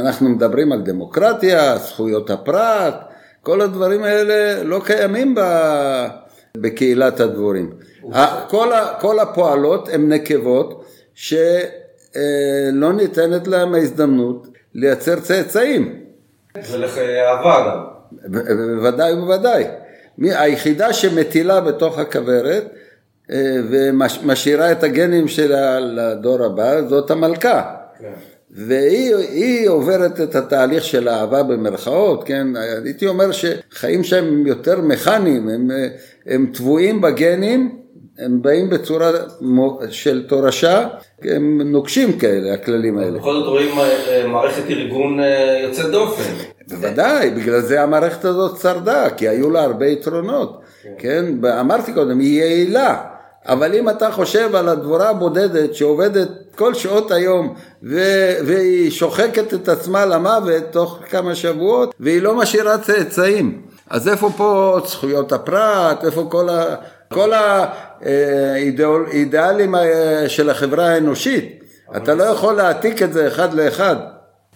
[0.00, 2.94] אנחנו מדברים על דמוקרטיה, זכויות הפרט,
[3.42, 5.40] כל הדברים האלה לא קיימים ב...
[6.56, 7.70] בקהילת הדבורים.
[8.48, 8.94] כל, ה...
[9.00, 10.84] כל הפועלות הן נקבות
[11.14, 16.04] שלא ניתנת להם ההזדמנות לייצר צאצאים.
[16.72, 17.84] ולחיי אהבה גם.
[18.76, 19.64] בוודאי ובוודאי.
[20.18, 22.64] היחידה שמטילה בתוך הכוורת
[23.32, 27.74] אה, ומשאירה את הגנים שלה לדור הבא זאת המלכה.
[27.98, 28.12] כן.
[28.54, 32.46] והיא עוברת את התהליך של האהבה במרכאות, כן?
[32.84, 35.70] הייתי אומר שחיים שהם יותר מכניים, הם,
[36.26, 37.80] הם טבועים בגנים,
[38.18, 39.10] הם באים בצורה
[39.90, 40.88] של תורשה,
[41.22, 43.18] הם נוקשים כאלה, הכללים האלה.
[43.18, 46.32] בכל זאת רואים אה, מערכת ארגון אה, יוצאת דופן.
[46.68, 50.90] בוודאי, בגלל זה המערכת הזאת שרדה, כי היו לה הרבה יתרונות, כן?
[50.98, 51.48] כן?
[51.60, 53.02] אמרתי קודם, היא יעילה.
[53.50, 59.68] אבל אם אתה חושב על הדבורה הבודדת שעובדת כל שעות היום ו- והיא שוחקת את
[59.68, 66.26] עצמה למוות תוך כמה שבועות והיא לא משאירה צאצאים, אז איפה פה זכויות הפרט, איפה
[66.30, 66.74] כל, ה-
[67.12, 67.30] כל
[68.02, 71.60] האידיאלים אה, של החברה האנושית?
[71.96, 73.96] אתה לא יכול להעתיק את זה אחד לאחד.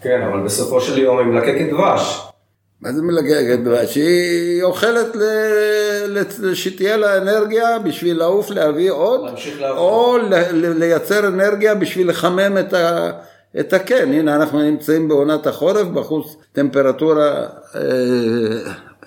[0.02, 2.33] כן, אבל בסופו של יום היא מלקקת דבש.
[2.84, 3.88] מה זה מלגגת?
[3.88, 5.16] שהיא אוכלת
[6.54, 9.20] שתהיה לה אנרגיה בשביל לעוף להביא עוד,
[9.70, 10.16] או
[10.52, 13.10] לייצר אנרגיה בשביל לחמם את, ה,
[13.60, 14.12] את הקן.
[14.12, 17.80] הנה אנחנו נמצאים בעונת החורף, בחוץ טמפרטורה, אה,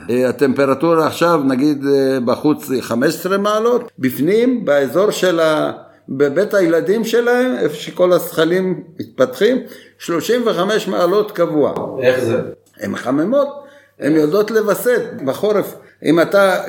[0.10, 5.72] אה, הטמפרטורה עכשיו נגיד אה, בחוץ היא 15 מעלות, בפנים באזור של ה...
[6.10, 9.58] בבית הילדים שלהם, איפה שכל הזכלים מתפתחים,
[10.00, 11.74] 35 מעלות קבוע.
[12.02, 12.42] איך זה?
[12.80, 13.67] הן מחממות,
[14.00, 15.76] הן יודעות לווסת בחורף.
[16.06, 16.64] אם אתה,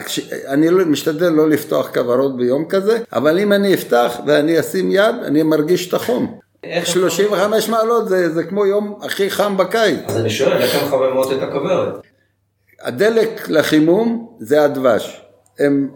[0.46, 5.14] אני לא, משתדל לא לפתוח כוורות ביום כזה, אבל אם אני אפתח ואני אשים יד,
[5.24, 6.38] אני מרגיש את החום.
[6.84, 9.98] 35 מעלות זה, זה כמו יום הכי חם בקיץ.
[10.06, 11.94] אז אני שואל, איך הן מחממות את הכוורת?
[12.82, 15.22] הדלק לחימום זה הדבש.
[15.58, 15.88] הן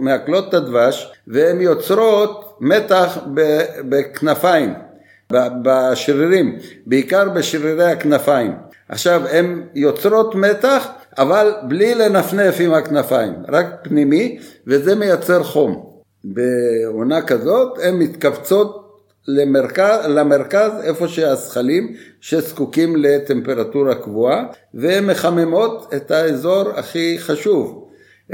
[0.00, 3.18] מעכלות את הדבש והן יוצרות מתח
[3.88, 4.74] בכנפיים,
[5.62, 8.52] בשרירים, בעיקר בשרירי הכנפיים.
[8.90, 10.86] עכשיו, הן יוצרות מתח,
[11.18, 15.90] אבל בלי לנפנף עם הכנפיים, רק פנימי, וזה מייצר חום.
[16.24, 18.80] בעונה כזאת הן מתכווצות
[19.28, 27.86] למרכז, למרכז איפה שהזחלים שזקוקים לטמפרטורה קבועה והן מחממות את האזור הכי חשוב.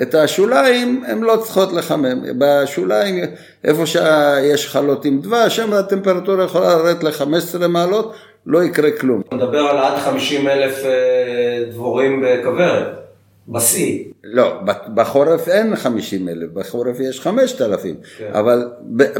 [0.03, 3.25] את השוליים הן לא צריכות לחמם, בשוליים
[3.65, 8.15] איפה שיש חלות עם דבש שם הטמפרטורה יכולה לרדת ל-15 מעלות
[8.47, 9.21] לא יקרה כלום.
[9.29, 12.89] אתה מדבר על עד 50 אלף אה, דבורים בכוורת,
[13.49, 14.05] בשיא.
[14.25, 14.61] לא,
[14.95, 18.31] בחורף אין 50 אלף, בחורף יש 5,000, כן.
[18.33, 18.69] אבל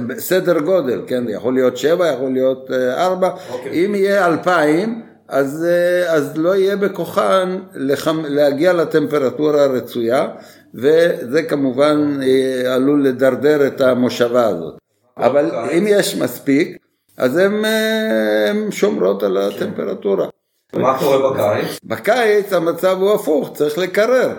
[0.07, 3.87] בסדר גודל, כן, יכול להיות 7, יכול להיות 4, אוקיי.
[3.87, 8.23] אם יהיה 2,000, אז, אה, אז לא יהיה בכוחן לחמ...
[8.29, 10.29] להגיע לטמפרטורה הרצויה,
[10.75, 14.75] וזה כמובן אה, עלול לדרדר את המושבה הזאת.
[15.19, 16.79] אבל אם יש מספיק,
[17.17, 20.29] אז הן שומרות על הטמפרטורה.
[20.73, 21.79] מה קורה בקיץ?
[21.85, 24.33] בקיץ המצב הוא הפוך, צריך לקרר.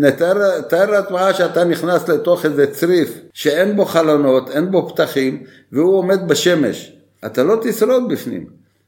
[0.00, 6.28] נתאר לעצמך שאתה נכנס לתוך איזה צריף שאין בו חלונות, אין בו פתחים, והוא עומד
[6.28, 6.92] בשמש.
[7.26, 8.46] אתה לא תשרוד בפנים.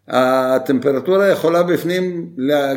[0.08, 2.30] הטמפרטורה יכולה בפנים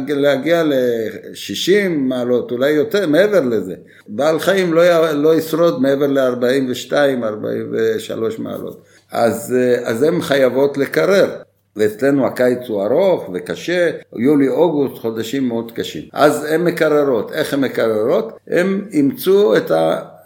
[0.08, 3.76] להגיע ל-60 מעלות, אולי יותר, מעבר לזה.
[4.08, 6.94] בעל חיים לא, לא ישרוד מעבר ל-42-43
[8.40, 8.84] מעלות.
[9.14, 11.36] אז, אה, אז הן חייבות לקרר.
[11.76, 16.04] ואצלנו הקיץ הוא ארוך וקשה, יולי-אוגוסט חודשים מאוד קשים.
[16.14, 17.32] אז הן מקררות.
[17.32, 18.38] איך הן מקררות?
[18.48, 19.72] הן אימצו את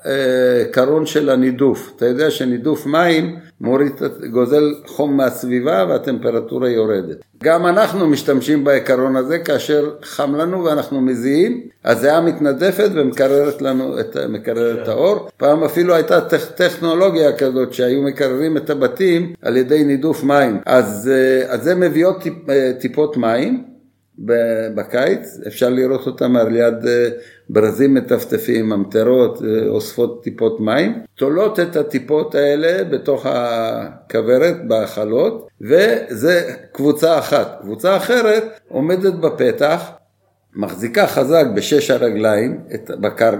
[0.07, 1.91] הקרון של הנידוף.
[1.95, 3.91] אתה יודע שנידוף מים מוריד,
[4.31, 7.17] גוזל חום מהסביבה והטמפרטורה יורדת.
[7.43, 14.17] גם אנחנו משתמשים בעיקרון הזה כאשר חם לנו ואנחנו מזיעים, הזיעה מתנדפת ומקררת לנו את,
[14.29, 15.29] מקררת את האור.
[15.37, 16.21] פעם אפילו הייתה
[16.55, 20.59] טכנולוגיה כזאת שהיו מקררים את הבתים על ידי נידוף מים.
[20.65, 23.76] אז, אה, אז זה מביאות טיפ, אה, טיפות מים
[24.75, 27.09] בקיץ, אפשר לראות אותם על יד אה,
[27.49, 36.53] ברזים מטפטפים, ממטרות, אה, אוספות טיפות מים, תולות את הטיפות האלה בתוך הכוורת, בהכלות, וזה
[36.71, 37.57] קבוצה אחת.
[37.61, 39.91] קבוצה אחרת עומדת בפתח,
[40.55, 43.33] מחזיקה חזק בשש הרגליים, בקר...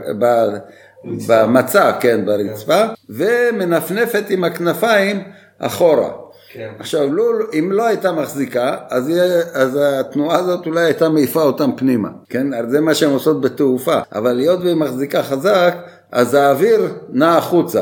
[1.27, 5.23] במצע, כן, ברצפה, ומנפנפת עם הכנפיים
[5.59, 6.09] אחורה.
[6.53, 6.69] כן.
[6.79, 7.23] עכשיו, לא,
[7.59, 9.11] אם לא הייתה מחזיקה, אז,
[9.53, 12.69] אז התנועה הזאת אולי הייתה מעיפה אותם פנימה, כן?
[12.69, 15.75] זה מה שהן עושות בתעופה, אבל היות והיא מחזיקה חזק,
[16.11, 17.81] אז האוויר נע החוצה.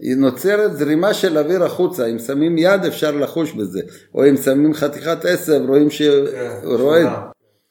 [0.00, 3.80] היא נוצרת זרימה של אוויר החוצה, אם שמים יד אפשר לחוש בזה,
[4.14, 6.26] או אם שמים חתיכת עשב רואים שהוא
[6.92, 7.06] כן.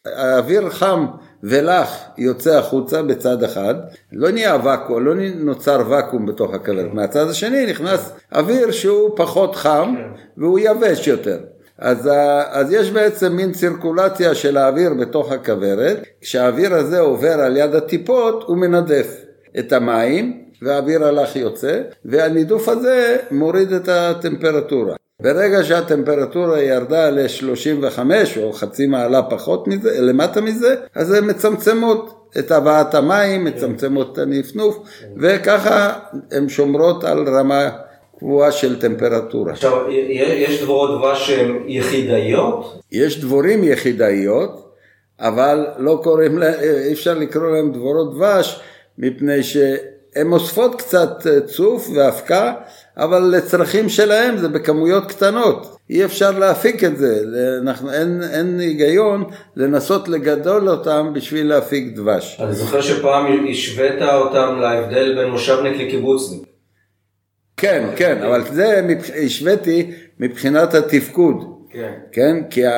[0.05, 1.05] האוויר חם
[1.43, 3.75] ולח יוצא החוצה בצד אחד,
[4.11, 9.95] לא נהיה ואקום, לא נוצר ואקום בתוך הכוורת, מהצד השני נכנס אוויר שהוא פחות חם
[10.37, 11.37] והוא יבש יותר.
[11.77, 12.09] אז,
[12.49, 18.43] אז יש בעצם מין צירקולציה של האוויר בתוך הכוורת, כשהאוויר הזה עובר על יד הטיפות
[18.47, 19.25] הוא מנדף
[19.59, 24.95] את המים והאוויר הלך יוצא, והנידוף הזה מוריד את הטמפרטורה.
[25.21, 27.99] ברגע שהטמפרטורה ירדה ל-35
[28.41, 34.17] או חצי מעלה פחות מזה, למטה מזה, אז הן מצמצמות את הבאת המים, מצמצמות את
[34.17, 34.77] הנפנוף,
[35.17, 35.93] וככה
[36.31, 37.69] הן שומרות על רמה
[38.19, 39.51] קבועה של טמפרטורה.
[39.51, 42.79] עכשיו, יש דבורות דבש שהן יחידאיות?
[42.91, 44.75] יש דבורים יחידאיות,
[45.19, 48.61] אבל לא קוראים לה, אי אפשר לקרוא להן דבורות דבש,
[48.97, 52.53] מפני שהן אוספות קצת צוף ואבקה,
[52.99, 57.21] אבל לצרכים שלהם זה בכמויות קטנות, אי אפשר להפיק את זה,
[57.61, 59.23] אנחנו, אין, אין היגיון
[59.55, 62.39] לנסות לגדול אותם בשביל להפיק דבש.
[62.39, 66.41] אני זוכר שפעם השווית אותם להבדל בין מושבניק לקיבוצניק.
[67.57, 68.87] כן, כן, אבל זה
[69.25, 71.59] השוויתי מבחינת התפקוד.
[71.69, 71.91] כן.
[72.11, 72.71] כן, כי ה...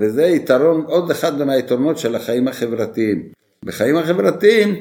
[0.00, 3.28] וזה יתרון, עוד אחד מהיתרונות של החיים החברתיים.
[3.64, 4.74] בחיים החברתיים,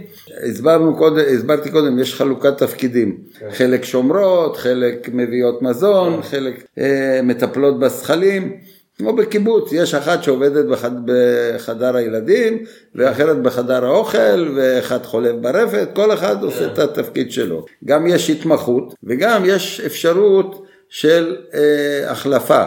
[0.49, 3.17] הסברנו קודם, הסברתי קודם, יש חלוקת תפקידים.
[3.39, 3.47] כן.
[3.51, 6.21] חלק שומרות, חלק מביאות מזון, כן.
[6.21, 8.57] חלק אה, מטפלות בזחלים.
[8.97, 12.57] כמו בקיבוץ, יש אחת שעובדת בחד, בחדר הילדים,
[12.95, 16.45] ואחרת בחדר האוכל, ואחד חולב ברפת, כל אחד כן.
[16.45, 17.65] עושה את התפקיד שלו.
[17.85, 22.63] גם יש התמחות, וגם יש אפשרות של אה, החלפה.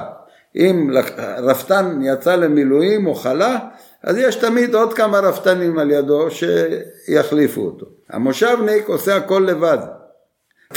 [0.56, 0.90] אם
[1.38, 3.58] רפתן יצא למילואים או חלה,
[4.04, 7.86] אז יש תמיד עוד כמה רפתנים על ידו שיחליפו אותו.
[8.10, 9.78] המושבניק עושה הכל לבד.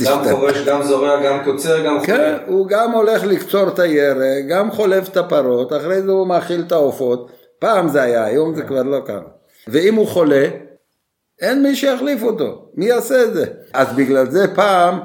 [0.06, 2.18] גם חורש, גם זורע, גם קוצר, גם חולה.
[2.18, 6.64] כן, הוא גם הולך לקצור את הירק, גם חולב את הפרות, אחרי זה הוא מאכיל
[6.68, 7.32] את העופות.
[7.60, 9.28] פעם זה היה, היום זה כבר לא ככה.
[9.68, 10.48] ואם הוא חולה,
[11.42, 12.70] אין מי שיחליף אותו.
[12.76, 13.46] מי יעשה את זה?
[13.74, 15.00] אז בגלל זה פעם,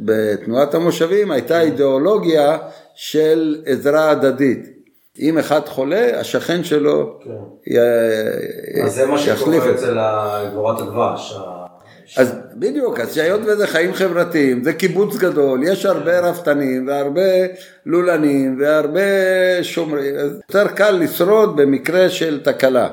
[0.00, 2.58] בתנועת המושבים הייתה אידיאולוגיה
[2.94, 4.77] של עזרה הדדית.
[5.20, 7.30] אם אחד חולה, השכן שלו כן.
[7.66, 7.78] י...
[8.84, 9.98] אז זה מה שקורה אצל
[10.50, 11.36] דבורת הדבש.
[12.16, 17.22] אז בדיוק, אז שהיות וזה חיים חברתיים, זה קיבוץ גדול, יש הרבה רפתנים והרבה
[17.86, 19.00] לולנים והרבה
[19.62, 22.88] שומרים, יותר קל לשרוד במקרה של תקלה.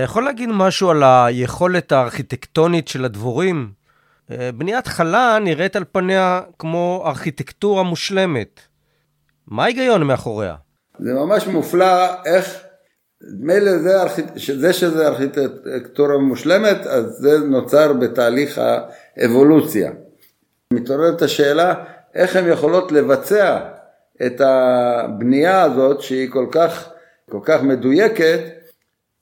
[0.00, 3.70] אתה יכול להגיד משהו על היכולת הארכיטקטונית של הדבורים?
[4.30, 8.60] אה, בניית חלה נראית על פניה כמו ארכיטקטורה מושלמת.
[9.46, 10.54] מה ההיגיון מאחוריה?
[10.98, 12.58] זה ממש מופלא איך,
[13.40, 13.92] מילא זה,
[14.54, 18.60] זה שזה ארכיטקטורה מושלמת, אז זה נוצר בתהליך
[19.18, 19.90] האבולוציה.
[20.72, 21.74] מתעוררת השאלה
[22.14, 23.58] איך הן יכולות לבצע
[24.26, 26.88] את הבנייה הזאת שהיא כל כך,
[27.30, 28.59] כל כך מדויקת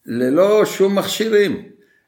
[0.09, 1.63] ללא שום מכשירים.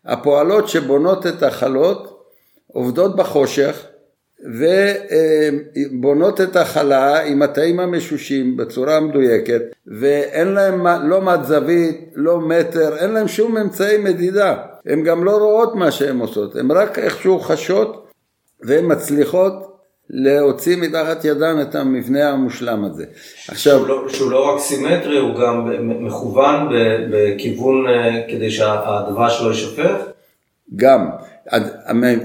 [0.07, 2.27] הפועלות שבונות את החלות
[2.67, 3.87] עובדות בחושך
[5.91, 12.97] ובונות את החלה עם התאים המשושים בצורה המדויקת ואין להם לא מד זווית, לא מטר,
[12.97, 14.57] אין להם שום אמצעי מדידה.
[14.87, 18.07] הן גם לא רואות מה שהן עושות, הן רק איכשהו חשות
[18.63, 19.70] והן מצליחות
[20.13, 23.05] להוציא מתחת ידן את המבנה המושלם הזה.
[23.49, 23.79] עכשיו...
[23.79, 25.71] שהוא לא, שהוא לא רק סימטרי, הוא גם
[26.07, 26.69] מכוון
[27.11, 29.97] בכיוון אה, כדי שהדבש לא יישפך?
[30.77, 31.11] גם.
[31.51, 31.63] אז,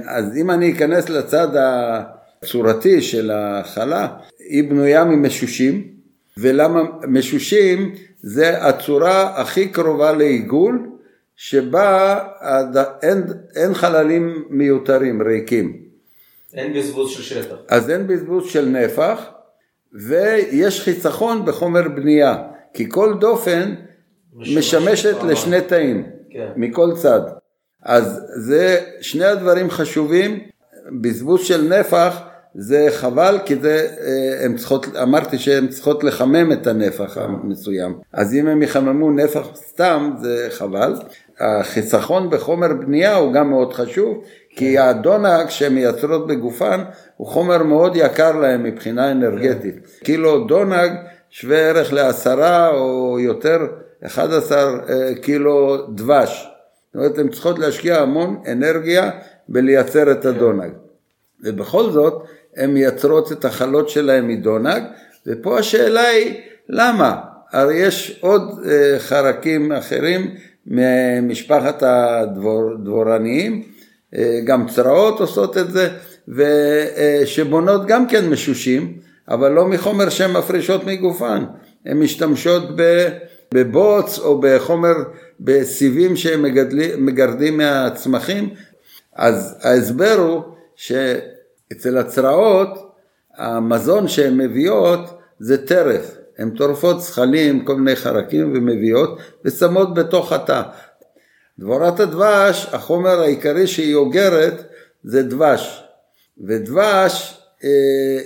[0.05, 4.07] אז אם אני אכנס לצד הצורתי של החלה,
[4.39, 5.83] היא בנויה ממשושים,
[6.37, 10.89] ולמה משושים זה הצורה הכי קרובה לעיגול,
[11.35, 12.19] שבה
[13.01, 13.23] אין,
[13.55, 15.84] אין חללים מיותרים, ריקים.
[16.55, 17.55] אין בזבוז של שטח.
[17.67, 19.25] אז אין בזבוז של נפח,
[19.93, 22.37] ויש חיסכון בחומר בנייה,
[22.73, 23.75] כי כל דופן
[24.33, 26.47] משמשת לשני תאים, כן.
[26.55, 27.21] מכל צד.
[27.83, 30.39] אז זה שני הדברים חשובים,
[31.01, 32.21] בזבוז של נפח
[32.55, 38.35] זה חבל כי זה, אה, הם צריכות, אמרתי שהן צריכות לחמם את הנפח המסוים, אז
[38.35, 40.95] אם הם יחממו נפח סתם זה חבל.
[41.39, 44.23] החיסכון בחומר בנייה הוא גם מאוד חשוב,
[44.55, 46.83] כי הדונג שהן מייצרות בגופן
[47.17, 49.75] הוא חומר מאוד יקר להם מבחינה אנרגטית.
[50.03, 50.91] קילו דונג
[51.29, 53.59] שווה ערך לעשרה או יותר,
[54.05, 56.47] 11 אה, קילו דבש.
[56.87, 59.09] זאת אומרת, הן צריכות להשקיע המון אנרגיה
[59.49, 60.71] בלייצר את הדונג.
[61.43, 62.23] ובכל זאת,
[62.57, 64.83] הן מייצרות את החלות שלהן מדונג,
[65.27, 67.21] ופה השאלה היא, למה?
[67.51, 70.35] הרי יש עוד אה, חרקים אחרים
[70.65, 73.63] ממשפחת הדבורניים,
[74.43, 75.89] גם צרעות עושות את זה,
[76.27, 78.93] ושבונות גם כן משושים,
[79.27, 81.45] אבל לא מחומר שהן מפרישות מגופן,
[81.85, 82.63] הן משתמשות
[83.53, 84.93] בבוץ או בחומר,
[85.39, 86.45] בסיבים שהם
[86.97, 88.49] מגרדים מהצמחים,
[89.15, 90.41] אז ההסבר הוא
[90.75, 92.69] שאצל הצרעות
[93.37, 100.61] המזון שהן מביאות זה טרף, הן טורפות זכלים, כל מיני חרקים ומביאות ושמות בתוך התא.
[101.59, 104.63] דבורת הדבש, החומר העיקרי שהיא אוגרת
[105.03, 105.83] זה דבש,
[106.47, 107.69] ודבש, אה,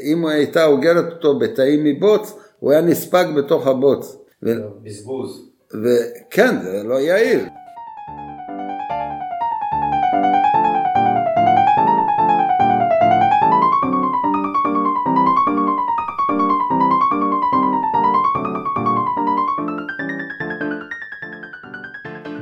[0.03, 4.17] אם הייתה אוגרת אותו בתאים מבוץ, הוא היה נספג בתוך הבוץ.
[4.83, 5.49] בזבוז.
[5.83, 7.45] וכן, זה לא יעיל.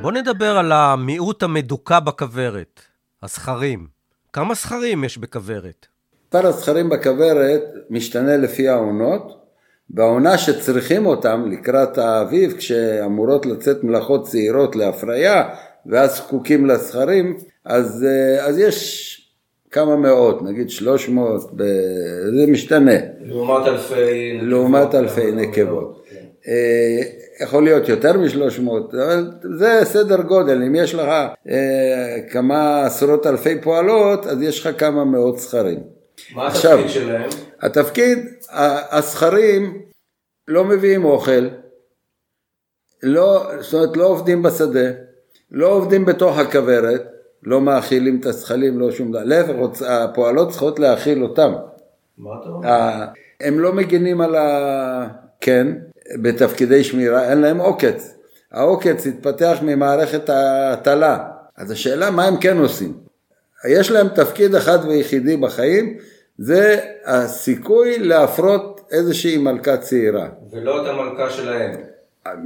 [0.08, 2.80] בוא נדבר על המיעוט המדוכא בכוורת,
[3.22, 3.86] הזכרים.
[4.32, 5.86] כמה זכרים יש בכוורת?
[6.26, 9.36] מספר הזכרים בכוורת משתנה לפי העונות.
[9.90, 15.48] בעונה שצריכים אותם לקראת האביב, כשאמורות לצאת מלאכות צעירות להפריה,
[15.86, 19.14] ואז זקוקים לזכרים, אז, אה, אז יש
[19.70, 21.40] כמה מאות, נגיד 300,
[22.36, 22.96] זה משתנה.
[23.20, 24.48] לעומת אלפי נקבות.
[24.48, 26.04] לעומת אלפי נקבות.
[26.48, 27.02] אה,
[27.40, 31.08] יכול להיות יותר מ-300, אבל זה סדר גודל, אם יש לך
[31.48, 35.78] אה, כמה עשרות אלפי פועלות, אז יש לך כמה מאות זכרים.
[36.34, 37.30] מה עכשיו, התפקיד שלהם?
[37.60, 38.18] התפקיד,
[38.90, 39.82] הזכרים
[40.48, 41.48] לא מביאים אוכל,
[43.02, 44.90] לא, זאת אומרת לא עובדים בשדה,
[45.50, 47.02] לא עובדים בתוך הכוורת,
[47.42, 51.52] לא מאכילים את הזכלים, לא שום דבר, להפך, הפועלות צריכות להאכיל אותם.
[52.18, 52.68] מה אתה אומר?
[53.40, 55.08] הם לא מגינים על ה...
[55.40, 55.66] כן,
[56.16, 58.14] בתפקידי שמירה, אין להם עוקץ.
[58.52, 61.18] העוקץ התפתח ממערכת ההטלה.
[61.56, 62.92] אז השאלה מה הם כן עושים.
[63.68, 65.96] יש להם תפקיד אחד ויחידי בחיים,
[66.38, 70.28] זה הסיכוי להפרות איזושהי מלכה צעירה.
[70.50, 71.74] ולא את המלכה שלהם.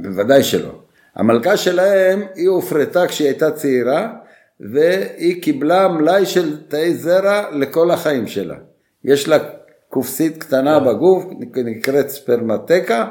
[0.01, 0.79] בוודאי שלא.
[1.15, 4.13] המלכה שלהם, היא הופרטה כשהיא הייתה צעירה,
[4.59, 8.55] והיא קיבלה מלאי של תאי זרע לכל החיים שלה.
[9.03, 9.37] יש לה
[9.89, 11.23] קופסית קטנה בגוף,
[11.55, 13.05] נקראת ספרמטקה,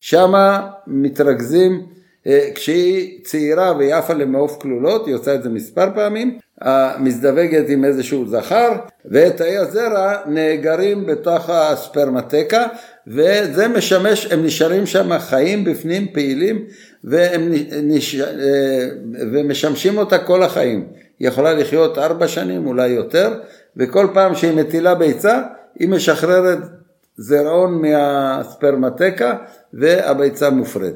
[0.00, 1.86] שמה מתרכזים,
[2.26, 6.38] אה, כשהיא צעירה והיא עפה למעוף כלולות, היא עושה את זה מספר פעמים,
[6.98, 8.72] מזדווגת עם איזשהו זכר,
[9.10, 12.66] ותאי הזרע נאגרים בתוך הספרמטקה,
[13.06, 16.64] וזה משמש, הם נשארים שם חיים בפנים, פעילים,
[17.04, 18.14] והם נש...
[18.14, 18.88] אה,
[19.32, 20.86] ומשמשים אותה כל החיים.
[21.18, 23.34] היא יכולה לחיות ארבע שנים, אולי יותר,
[23.76, 25.42] וכל פעם שהיא מטילה ביצה,
[25.78, 26.58] היא משחררת
[27.16, 29.36] זרעון מהספרמטקה
[29.72, 30.94] והביצה מופרית.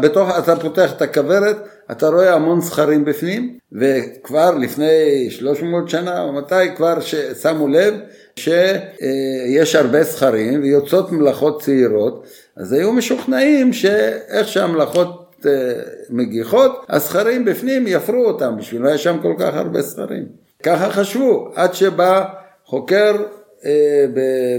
[0.00, 1.56] בתוך, אתה פותח את הכוורת,
[1.90, 6.98] אתה רואה המון זכרים בפנים, וכבר לפני 300 שנה או מתי כבר
[7.42, 7.94] שמו לב
[8.36, 12.26] שיש הרבה זכרים ויוצאות מלאכות צעירות,
[12.56, 15.50] אז היו משוכנעים שאיך שהמלאכות אה,
[16.10, 20.24] מגיחות, הזכרים בפנים יפרו אותם, בשביל מה יש שם כל כך הרבה זכרים.
[20.62, 22.24] ככה חשבו, עד שבא
[22.64, 23.43] חוקר אה,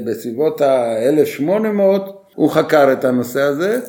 [0.06, 1.42] בסביבות ה-1800,
[2.36, 3.80] הוא חקר את הנושא הזה,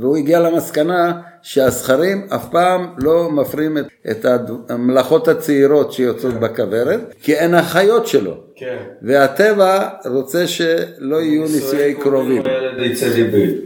[0.00, 4.26] והוא הגיע למסקנה שהזכרים אף פעם לא מפרים את, את
[4.68, 6.40] המלאכות הצעירות שיוצאות כן.
[6.40, 8.34] בכוורת, כי הן החיות שלו.
[8.56, 8.76] כן.
[9.02, 12.42] והטבע רוצה שלא יהיו נישואי קרובים.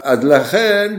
[0.02, 0.96] אז לכן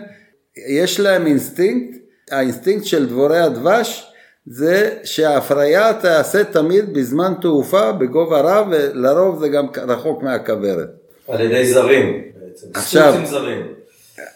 [0.67, 1.97] יש להם אינסטינקט,
[2.31, 4.13] האינסטינקט של דבורי הדבש
[4.49, 10.89] זה שההפריה תעשה תמיד בזמן תעופה בגובה רב ולרוב זה גם רחוק מהכוורת.
[11.27, 12.67] על ידי זרים בעצם.
[12.73, 13.67] עכשיו, זרים.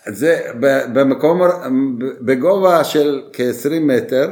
[0.08, 0.40] זה
[0.94, 1.42] במקום,
[2.22, 4.32] בגובה של כ-20 מטר,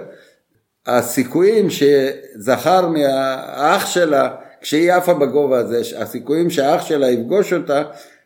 [0.87, 4.29] הסיכויים שזכר מהאח שלה,
[4.61, 7.83] כשהיא עפה בגובה הזה, הסיכויים שהאח שלה יפגוש אותה,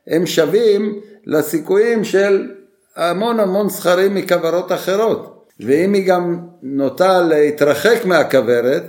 [0.08, 2.52] הם שווים לסיכויים של
[2.96, 5.33] המון המון זכרים מכוורות אחרות.
[5.60, 8.84] ואם היא גם נוטה להתרחק מהכוורת,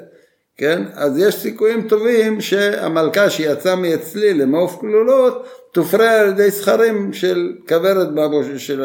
[0.57, 7.53] כן, אז יש סיכויים טובים שהמלכה שיצאה מאצלי למעוף כלולות תופרה על ידי זכרים של
[7.69, 8.47] כוורת במוש...
[8.57, 8.85] של...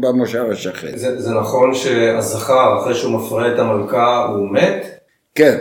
[0.00, 0.96] במושב השכן.
[0.96, 4.86] זה, זה נכון שהזכר אחרי שהוא מפרה את המלכה הוא מת?
[5.34, 5.58] כן.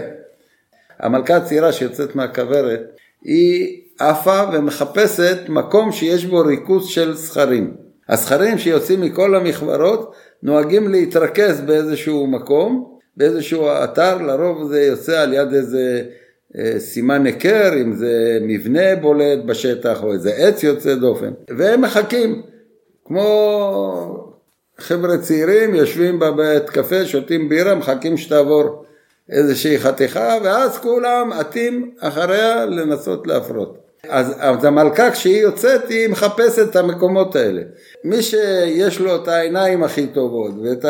[1.00, 2.82] המלכה הצעירה שיוצאת מהכוורת
[3.24, 7.74] היא עפה ומחפשת מקום שיש בו ריכוז של זכרים.
[8.10, 15.54] הזכרים שיוצאים מכל המכוורות נוהגים להתרכז באיזשהו מקום, באיזשהו אתר, לרוב זה יוצא על יד
[15.54, 16.04] איזה
[16.58, 22.42] אה, סימן היכר, אם זה מבנה בולט בשטח או איזה עץ יוצא דופן, והם מחכים,
[23.06, 24.36] כמו
[24.78, 28.86] חבר'ה צעירים יושבים בבית קפה, שותים בירה, מחכים שתעבור
[29.30, 33.85] איזושהי חתיכה, ואז כולם עטים אחריה לנסות להפרות.
[34.10, 37.62] אז, אז המלכה כשהיא יוצאת היא מחפשת את המקומות האלה.
[38.04, 40.86] מי שיש לו את העיניים הכי טובות ואת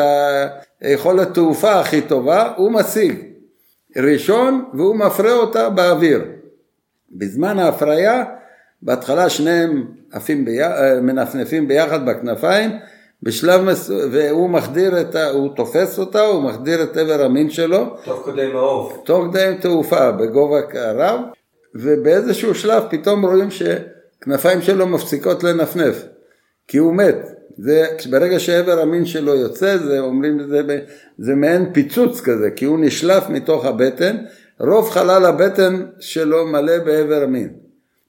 [0.80, 3.22] היכולת תעופה הכי טובה, הוא משיג
[3.96, 6.24] ראשון והוא מפרה אותה באוויר.
[7.10, 8.24] בזמן ההפריה,
[8.82, 10.72] בהתחלה שניהם עפים ביח...
[11.02, 12.70] מנפנפים ביחד בכנפיים,
[13.22, 15.30] בשלב מסוים, והוא מחדיר את ה...
[15.30, 17.96] הוא תופס אותה, הוא מחדיר את עבר המין שלו.
[18.04, 18.96] תוך כדי מעוף.
[19.04, 21.20] תוך כדי תעופה, בגובה רב,
[21.78, 26.04] ובאיזשהו שלב פתאום רואים שכנפיים שלו מפסיקות לנפנף,
[26.68, 27.28] כי הוא מת.
[27.58, 30.60] זה, ברגע שעבר המין שלו יוצא, זה אומרים, זה,
[31.18, 34.16] זה מעין פיצוץ כזה, כי הוא נשלף מתוך הבטן,
[34.60, 37.48] רוב חלל הבטן שלו מלא בעבר המין.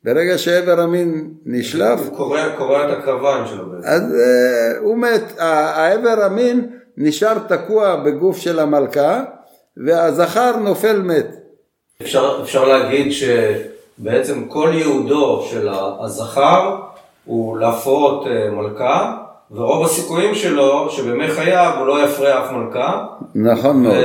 [0.03, 1.99] ברגע שעבר המין נשלף...
[1.99, 3.88] הוא קורע, קורע את הקרביים שלו בעצם.
[3.88, 5.24] אז uh, הוא מת.
[5.38, 9.24] העבר המין נשאר תקוע בגוף של המלכה,
[9.78, 11.47] והזכר נופל מת.
[12.02, 15.70] אפשר, אפשר להגיד שבעצם כל ייעודו של
[16.00, 16.76] הזכר
[17.26, 19.18] הוא להפרות אה, מלכה,
[19.52, 23.06] ורוב הסיכויים שלו שבימי חייו הוא לא יפרה אף מלכה.
[23.36, 23.95] נכון מאוד.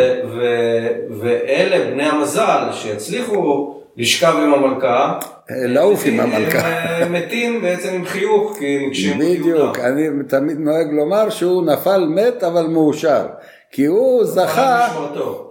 [1.20, 5.18] ואלה בני המזל שיצליחו לשכב עם המלכה.
[5.50, 6.68] אה, לעוף עם המלכה.
[6.68, 12.04] הם מתים בעצם עם חיוך, כי הם הגשימו בדיוק, אני תמיד נוהג לומר שהוא נפל
[12.08, 13.26] מת אבל מאושר.
[13.72, 14.88] כי הוא זכה,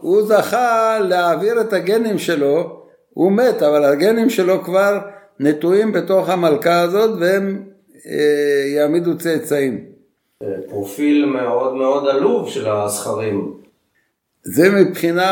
[0.02, 2.82] הוא זכה להעביר את הגנים שלו,
[3.14, 5.00] הוא מת, אבל הגנים שלו כבר
[5.40, 7.64] נטועים בתוך המלכה הזאת והם
[8.08, 9.86] אה, יעמידו צאצאים.
[10.70, 13.54] פרופיל מאוד מאוד עלוב של הזכרים.
[14.44, 15.30] זה מבחינה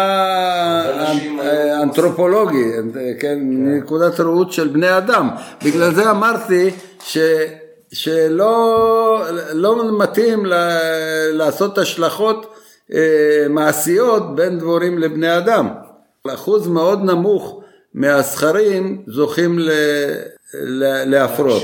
[1.82, 5.30] אנתרופולוגית, כן, כן, מנקודת ראות של בני אדם.
[5.66, 6.70] בגלל זה אמרתי
[7.04, 7.18] ש...
[7.94, 9.24] שלא
[9.54, 10.46] לא מתאים
[11.32, 12.54] לעשות השלכות
[12.94, 15.68] אה, מעשיות בין דבורים לבני אדם.
[16.28, 17.62] אחוז מאוד נמוך
[17.94, 19.72] מהזכרים זוכים ל,
[20.54, 21.64] ל, להפרות.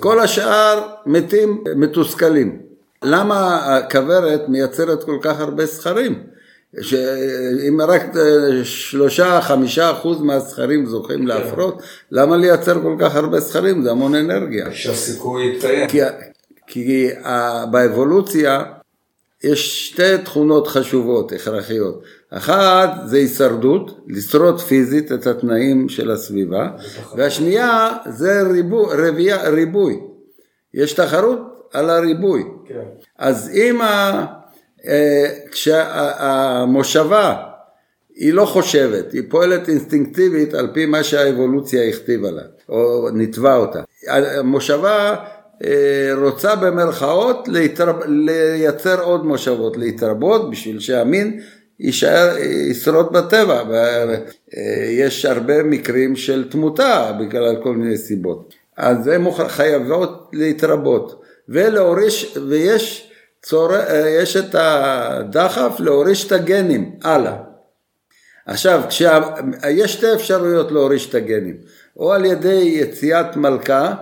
[0.00, 2.60] כל השאר מתים מתוסכלים.
[3.02, 6.22] למה הכוורת מייצרת כל כך הרבה זכרים?
[6.80, 11.24] שאם רק אה, שלושה, חמישה אחוז מהזכרים זוכים כן.
[11.24, 13.82] להפרות, למה לייצר כל כך הרבה זכרים?
[13.82, 14.66] זה המון אנרגיה.
[14.72, 15.88] שהסיכוי יתקיים.
[15.88, 16.00] כי,
[16.66, 17.08] כי
[17.70, 18.62] באבולוציה
[19.44, 22.02] יש שתי תכונות חשובות, הכרחיות.
[22.30, 26.68] אחת זה הישרדות, לשרוד פיזית את התנאים של הסביבה,
[27.16, 30.00] והשנייה זה ריבוי, רבייה, ריבוי.
[30.74, 31.38] יש תחרות
[31.72, 32.44] על הריבוי.
[32.68, 32.84] כן.
[33.18, 34.26] אז אם ה...
[34.86, 37.36] אה, כשהמושבה
[38.14, 43.82] היא לא חושבת, היא פועלת אינסטינקטיבית על פי מה שהאבולוציה הכתיבה לה, או ניתבה אותה.
[44.08, 45.16] המושבה
[46.16, 47.96] רוצה במרכאות להתרב...
[48.06, 51.40] לייצר עוד מושבות, להתרבות בשביל שהמין
[51.80, 52.36] יישאר,
[52.70, 53.62] ישרוד בטבע.
[53.68, 58.54] ויש הרבה מקרים של תמותה בגלל כל מיני סיבות.
[58.76, 63.10] אז הן חייבות להתרבות ולהוריש, ויש
[63.42, 63.68] צור...
[64.20, 67.36] יש את הדחף להוריש את הגנים הלאה.
[68.46, 69.18] עכשיו, כשה...
[69.70, 71.56] יש שתי אפשרויות להוריש את הגנים,
[71.96, 73.94] או על ידי יציאת מלכה,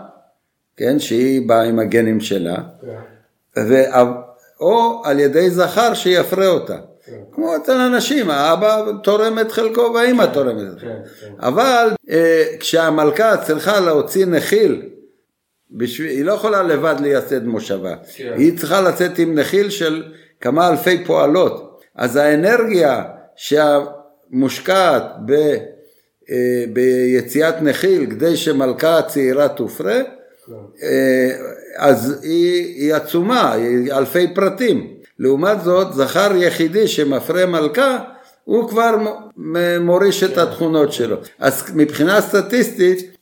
[0.78, 3.62] כן, שהיא באה עם הגנים שלה, כן.
[3.68, 3.74] ו...
[4.60, 6.76] או על ידי זכר שיפרה אותה.
[7.06, 7.12] כן.
[7.32, 10.94] כמו אצל אנשים, האבא תורם את חלקו והאימא כן, תורמת את חלקו.
[10.94, 11.32] כן, כן.
[11.40, 14.82] אבל אה, כשהמלכה צריכה להוציא נחיל,
[15.70, 18.32] בשביל, היא לא יכולה לבד לייסד מושבה, כן.
[18.36, 20.02] היא צריכה לצאת עם נחיל של
[20.40, 21.80] כמה אלפי פועלות.
[21.94, 23.04] אז האנרגיה
[23.36, 25.32] שמושקעת ב,
[26.30, 30.00] אה, ביציאת נחיל כדי שמלכה צעירה תופרה,
[31.76, 34.86] אז היא, היא עצומה, היא אלפי פרטים.
[35.18, 37.98] לעומת זאת, זכר יחידי שמפרה מלכה,
[38.44, 38.96] הוא כבר
[39.80, 41.16] מוריש את התכונות שלו.
[41.38, 43.16] אז מבחינה סטטיסטית,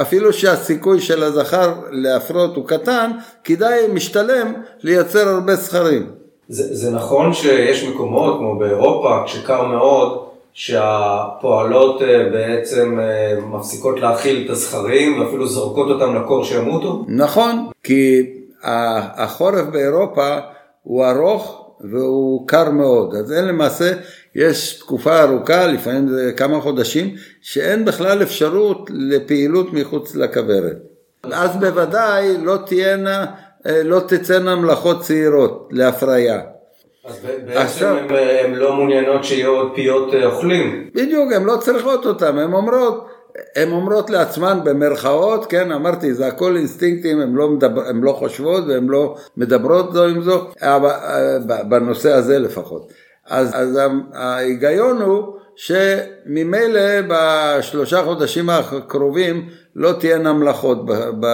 [0.00, 3.10] אפילו שהסיכוי של הזכר להפרות הוא קטן,
[3.44, 4.52] כדאי, משתלם,
[4.82, 6.06] לייצר הרבה זכרים.
[6.48, 14.44] זה, זה נכון שיש מקומות, כמו באירופה, כשקר מאוד, שהפועלות אה, בעצם אה, מפסיקות להאכיל
[14.44, 17.04] את הזכרים ואפילו זורקות אותם לקור שימותו?
[17.08, 18.22] נכון, כי
[18.62, 20.38] החורף באירופה
[20.82, 23.92] הוא ארוך והוא קר מאוד, אז אין למעשה,
[24.34, 30.76] יש תקופה ארוכה, לפעמים זה כמה חודשים, שאין בכלל אפשרות לפעילות מחוץ לכוורת.
[31.32, 33.26] אז בוודאי לא תהיינה,
[33.66, 36.40] אה, לא תצאנה מלאכות צעירות להפריה.
[37.10, 37.96] אז בעצם
[38.44, 40.90] הן לא מעוניינות שיהיו עוד פיות אה, אוכלים.
[40.94, 43.06] בדיוק, הן לא צריכות אותן, הן אומרות,
[43.56, 48.86] הן אומרות לעצמן במרכאות, כן, אמרתי, זה הכל אינסטינקטים, הן לא, מדבר, לא חושבות והן
[48.86, 50.78] לא מדברות זו עם זו, אה,
[51.68, 52.92] בנושא הזה לפחות.
[53.26, 53.78] אז, אז
[54.12, 61.26] ההיגיון הוא שממילא בשלושה חודשים הקרובים לא תהיינה מלאכות ב, ב,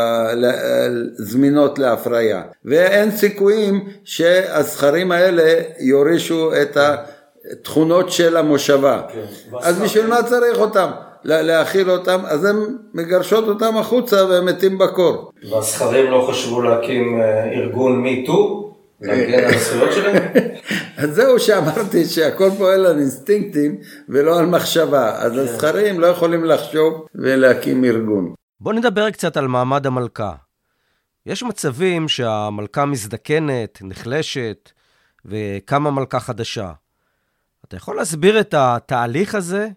[1.15, 10.23] זמינות להפריה ואין סיכויים שהזכרים האלה יורישו את התכונות של המושבה כן, אז בשביל מה
[10.23, 10.91] צריך אותם?
[11.29, 12.57] להאכיל אותם, אז הן
[12.95, 15.31] מגרשות אותם החוצה והם מתים בקור.
[15.51, 18.66] והזכרים לא חשבו להקים אה, ארגון מיטו?
[19.01, 20.23] להגן על הזכויות שלהם?
[20.99, 23.77] אז זהו שאמרתי שהכל פועל על אינסטינקטים
[24.09, 25.39] ולא על מחשבה, אז כן.
[25.39, 28.35] הזכרים לא יכולים לחשוב ולהקים ארגון.
[28.61, 30.33] בוא נדבר קצת על מעמד המלכה.
[31.27, 34.71] יש מצבים שהמלכה מזדקנת, נחלשת,
[35.25, 36.73] וקמה מלכה חדשה.
[37.65, 39.69] אתה יכול להסביר את התהליך הזה?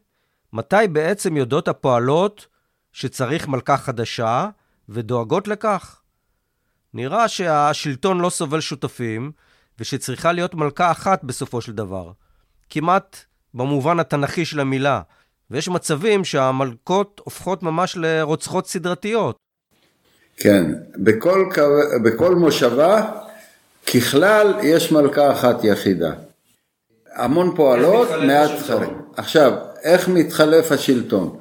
[0.54, 2.48] מתי בעצם יודעות הפועלות
[2.94, 4.50] שצריך מלכה חדשה
[4.90, 5.99] ודואגות לכך?
[6.94, 9.32] נראה שהשלטון לא סובל שותפים,
[9.80, 12.12] ושצריכה להיות מלכה אחת בסופו של דבר.
[12.70, 13.18] כמעט
[13.54, 15.02] במובן התנ"כי של המילה.
[15.52, 19.36] ויש מצבים שהמלכות הופכות ממש לרוצחות סדרתיות.
[20.38, 20.66] כן,
[20.96, 21.50] בכל,
[22.04, 23.12] בכל מושבה
[23.94, 26.12] ככלל יש מלכה אחת יחידה.
[27.16, 29.02] המון פועלות, מעט זכרים.
[29.18, 31.40] עכשיו, איך מתחלף השלטון?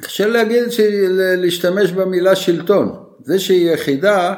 [0.00, 0.64] קשה להגיד,
[1.36, 3.04] להשתמש במילה שלטון.
[3.20, 4.34] זה שהיא יחידה,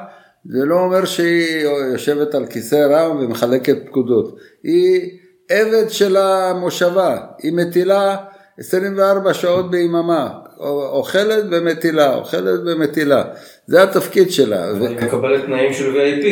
[0.51, 4.37] זה לא אומר שהיא יושבת על כיסא רם ומחלקת פקודות.
[4.63, 5.11] היא
[5.49, 8.17] עבד של המושבה, היא מטילה
[8.59, 13.25] 24 שעות ביממה, אוכלת ומטילה, אוכלת ומטילה.
[13.67, 14.71] זה התפקיד שלה.
[14.71, 16.25] היא מקבלת תנאים של VIP.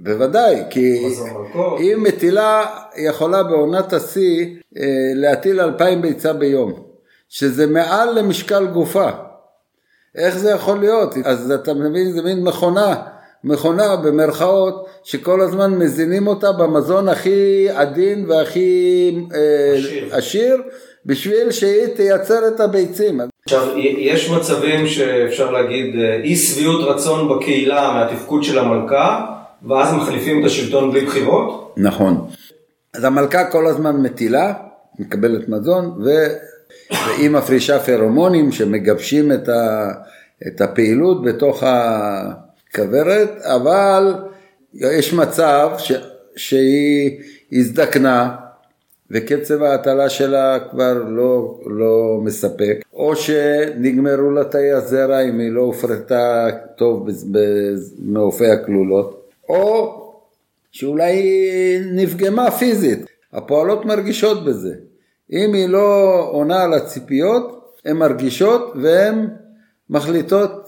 [0.00, 1.06] בוודאי, כי
[1.78, 4.46] היא מטילה, יכולה בעונת השיא
[4.78, 4.84] אה,
[5.14, 6.72] להטיל 2,000 ביצה ביום,
[7.28, 9.08] שזה מעל למשקל גופה.
[10.14, 11.14] איך זה יכול להיות?
[11.24, 13.17] אז אתה מבין, זה מין מכונה.
[13.44, 20.62] מכונה במרכאות שכל הזמן מזינים אותה במזון הכי עדין והכי אה, עשיר, עשיר
[21.06, 23.20] בשביל שהיא תייצר את הביצים.
[23.44, 29.26] עכשיו, יש מצבים שאפשר להגיד אה, אי שביעות רצון בקהילה מהתפקוד של המלכה,
[29.68, 31.74] ואז מחליפים את השלטון בלי בחירות?
[31.76, 32.26] נכון.
[32.94, 34.52] אז המלכה כל הזמן מטילה,
[34.98, 36.10] מקבלת מזון, ו...
[37.06, 39.90] והיא מפרישה פרומונים שמגבשים את, ה...
[40.46, 41.62] את הפעילות בתוך
[42.70, 44.14] הכוורת, אבל
[44.74, 45.92] יש מצב ש...
[46.36, 47.20] שהיא
[47.52, 48.36] הזדקנה,
[49.10, 55.60] וקצב ההטלה שלה כבר לא, לא מספק, או שנגמרו לה תאי הזרע אם היא לא
[55.60, 59.94] הופרטה טוב במעופי הכלולות, או
[60.72, 64.74] שאולי היא נפגמה פיזית, הפועלות מרגישות בזה.
[65.32, 69.28] אם היא לא עונה על הציפיות, הן מרגישות והן
[69.90, 70.67] מחליטות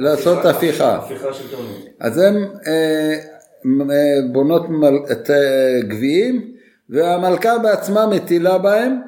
[0.00, 0.94] לעשות הפיכה.
[0.96, 1.86] הפיכה שלטונית.
[2.00, 2.36] אז הן
[2.66, 3.18] אה,
[3.90, 4.62] אה, בונות
[5.12, 6.52] את אה, גביעים
[6.90, 9.00] והמלכה בעצמה מטילה בהם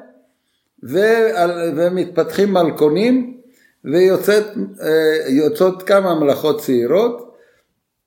[1.75, 3.37] ומתפתחים מלכונים
[3.85, 7.33] ויוצאות כמה מלאכות צעירות.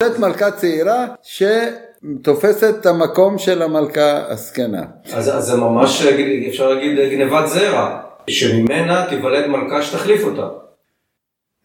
[0.03, 4.85] יוצאת מלכה צעירה שתופסת את המקום של המלכה הזקנה.
[5.13, 6.07] אז, אז זה ממש
[6.49, 10.66] אפשר להגיד גנבת זרע, שממנה תיוולד מלכה שתחליף אותה.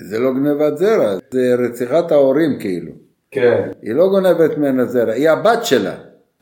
[0.04, 2.92] זה לא גנבת זרע, זה רציחת ההורים כאילו.
[3.32, 3.70] כן.
[3.82, 5.94] היא לא גונבת ממנה זרע, היא הבת שלה.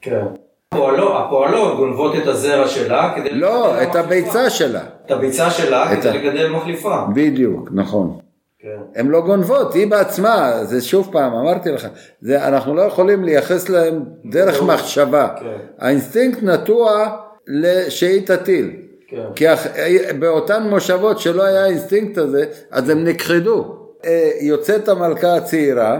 [0.01, 0.25] כן.
[0.73, 3.29] הפועלות, הפועלות גונבות את הזרע שלה כדי...
[3.31, 4.81] לא, את הביצה שלה.
[5.05, 6.95] את הביצה שלה כדי לגדל מחליפה.
[7.15, 8.17] בדיוק, נכון.
[8.59, 8.77] כן.
[8.95, 11.87] הן לא גונבות, היא בעצמה, זה שוב פעם, אמרתי לך,
[12.21, 15.27] זה, אנחנו לא יכולים לייחס להם דרך מחשבה.
[15.39, 15.57] כן.
[15.79, 17.07] האינסטינקט נטוע
[17.89, 18.88] שהיא תטיל.
[19.09, 19.23] כן.
[19.35, 19.45] כי
[20.19, 23.75] באותן מושבות שלא היה האינסטינקט הזה, אז הם נכחדו.
[24.05, 25.99] אה, יוצאת המלכה הצעירה,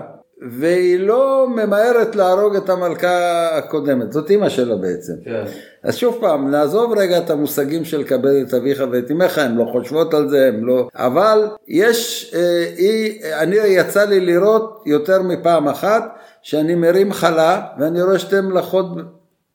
[0.51, 5.13] והיא לא ממהרת להרוג את המלכה הקודמת, זאת אימא שלה בעצם.
[5.25, 5.43] כן.
[5.83, 9.65] אז שוב פעם, נעזוב רגע את המושגים של כבד את אביך ואת אמך, הן לא
[9.71, 10.87] חושבות על זה, הן לא...
[10.95, 16.03] אבל יש, אה, היא, אני יצא לי לראות יותר מפעם אחת,
[16.41, 18.85] שאני מרים חלה, ואני רואה שתי מלאכות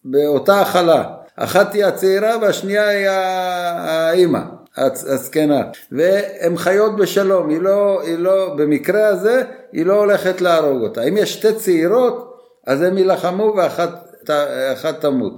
[0.05, 1.05] באותה החלה.
[1.37, 4.41] אחת היא הצעירה והשנייה היא האימא.
[4.77, 5.63] הזקנה,
[5.93, 11.03] והן חיות בשלום, היא לא, היא לא, במקרה הזה, היא לא הולכת להרוג אותה.
[11.03, 12.35] אם יש שתי צעירות,
[12.67, 15.33] אז הם יילחמו ואחת תמות.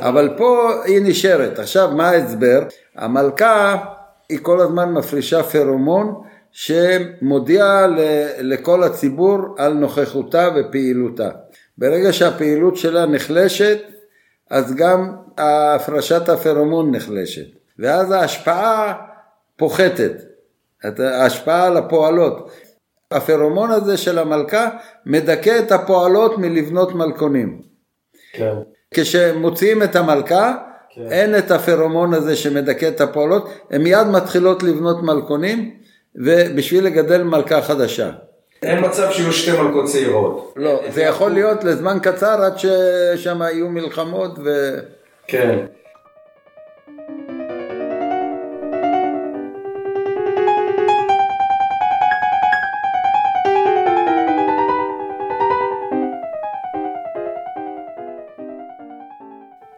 [0.00, 1.58] אבל פה היא נשארת.
[1.58, 2.62] עכשיו, מה ההסבר?
[2.96, 3.76] המלכה
[4.28, 6.14] היא כל הזמן מפרישה פרומון
[6.52, 7.86] שמודיע
[8.40, 11.28] לכל הציבור על נוכחותה ופעילותה.
[11.78, 13.78] ברגע שהפעילות שלה נחלשת,
[14.50, 17.46] אז גם הפרשת הפרומון נחלשת.
[17.78, 18.94] ואז ההשפעה
[19.56, 20.12] פוחתת,
[20.98, 22.50] ההשפעה על הפועלות.
[23.10, 24.68] הפרומון הזה של המלכה
[25.06, 27.62] מדכא את הפועלות מלבנות מלכונים.
[28.32, 28.54] כן.
[28.94, 30.54] כשמוציאים את המלכה,
[30.94, 31.06] כן.
[31.10, 35.76] אין את הפרומון הזה שמדכא את הפועלות, הן מיד מתחילות לבנות מלכונים,
[36.14, 38.10] ובשביל לגדל מלכה חדשה.
[38.62, 40.54] אין מצב שיהיו שתי מלכות צעירות.
[40.56, 44.78] לא, זה יכול להיות לזמן קצר עד ששם יהיו מלחמות ו...
[45.26, 45.66] כן.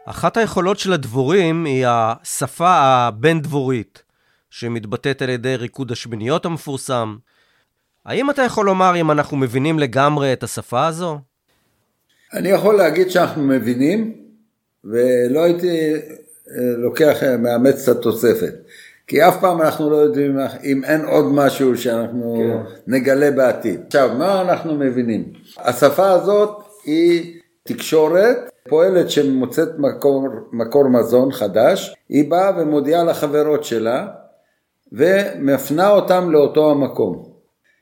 [0.05, 4.03] אחת היכולות של הדבורים היא השפה הבין-דבורית,
[4.49, 7.17] שמתבטאת על ידי ריקוד השמיניות המפורסם.
[8.05, 11.19] האם אתה יכול לומר אם אנחנו מבינים לגמרי את השפה הזו?
[12.33, 14.13] אני יכול להגיד שאנחנו מבינים,
[14.83, 18.53] ולא הייתי אה, לוקח, אה, מאמץ את התוספת.
[19.07, 22.93] כי אף פעם אנחנו לא יודעים אם אין עוד משהו שאנחנו כן.
[22.93, 23.81] נגלה בעתיד.
[23.87, 25.33] עכשיו, מה אנחנו מבינים?
[25.57, 26.49] השפה הזאת
[26.85, 28.37] היא תקשורת
[28.69, 34.07] פועלת שמוצאת מקור, מקור מזון חדש, היא באה ומודיעה לחברות שלה
[34.91, 37.28] ומפנה אותם לאותו המקום.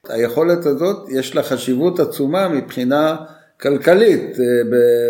[0.10, 3.16] היכולת הזאת יש לה חשיבות עצומה מבחינה
[3.62, 4.45] כלכלית, אה,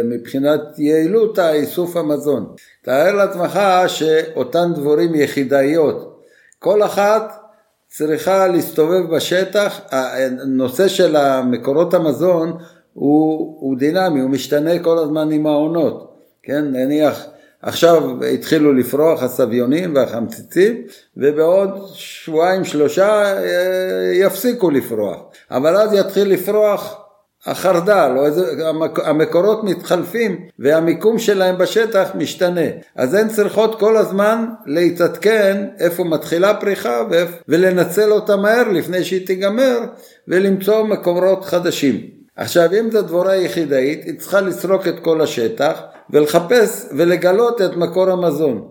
[0.03, 2.45] מבחינת יעילות האיסוף המזון.
[2.81, 6.23] תאר לעצמך שאותן דבורים יחידאיות,
[6.59, 7.47] כל אחת
[7.87, 12.57] צריכה להסתובב בשטח, הנושא של מקורות המזון
[12.93, 17.25] הוא, הוא דינמי, הוא משתנה כל הזמן עם העונות, כן, נניח
[17.61, 20.81] עכשיו התחילו לפרוח הסביונים והחמציצים
[21.17, 25.19] ובעוד שבועיים שלושה אה, יפסיקו לפרוח,
[25.51, 27.07] אבל אז יתחיל לפרוח
[27.45, 28.69] החרדל, או איזה,
[29.03, 32.67] המקורות מתחלפים והמיקום שלהם בשטח משתנה.
[32.95, 37.01] אז הן צריכות כל הזמן להתעדכן איפה מתחילה פריחה
[37.47, 39.79] ולנצל אותה מהר לפני שהיא תיגמר
[40.27, 42.01] ולמצוא מקורות חדשים.
[42.35, 48.09] עכשיו אם זו דבורה יחידאית היא צריכה לסרוק את כל השטח ולחפש ולגלות את מקור
[48.09, 48.67] המזון.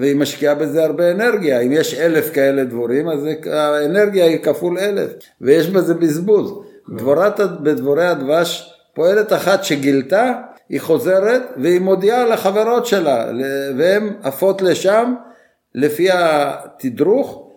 [0.00, 1.60] והיא משקיעה בזה הרבה אנרגיה.
[1.60, 5.10] אם יש אלף כאלה דבורים אז האנרגיה היא כפול אלף.
[5.40, 6.52] ויש בזה בזבוז.
[6.96, 10.32] דבורת, בדבורי הדבש פועלת אחת שגילתה
[10.68, 13.26] היא חוזרת והיא מודיעה לחברות שלה
[13.78, 15.14] והן עפות לשם
[15.74, 17.48] לפי התדרוך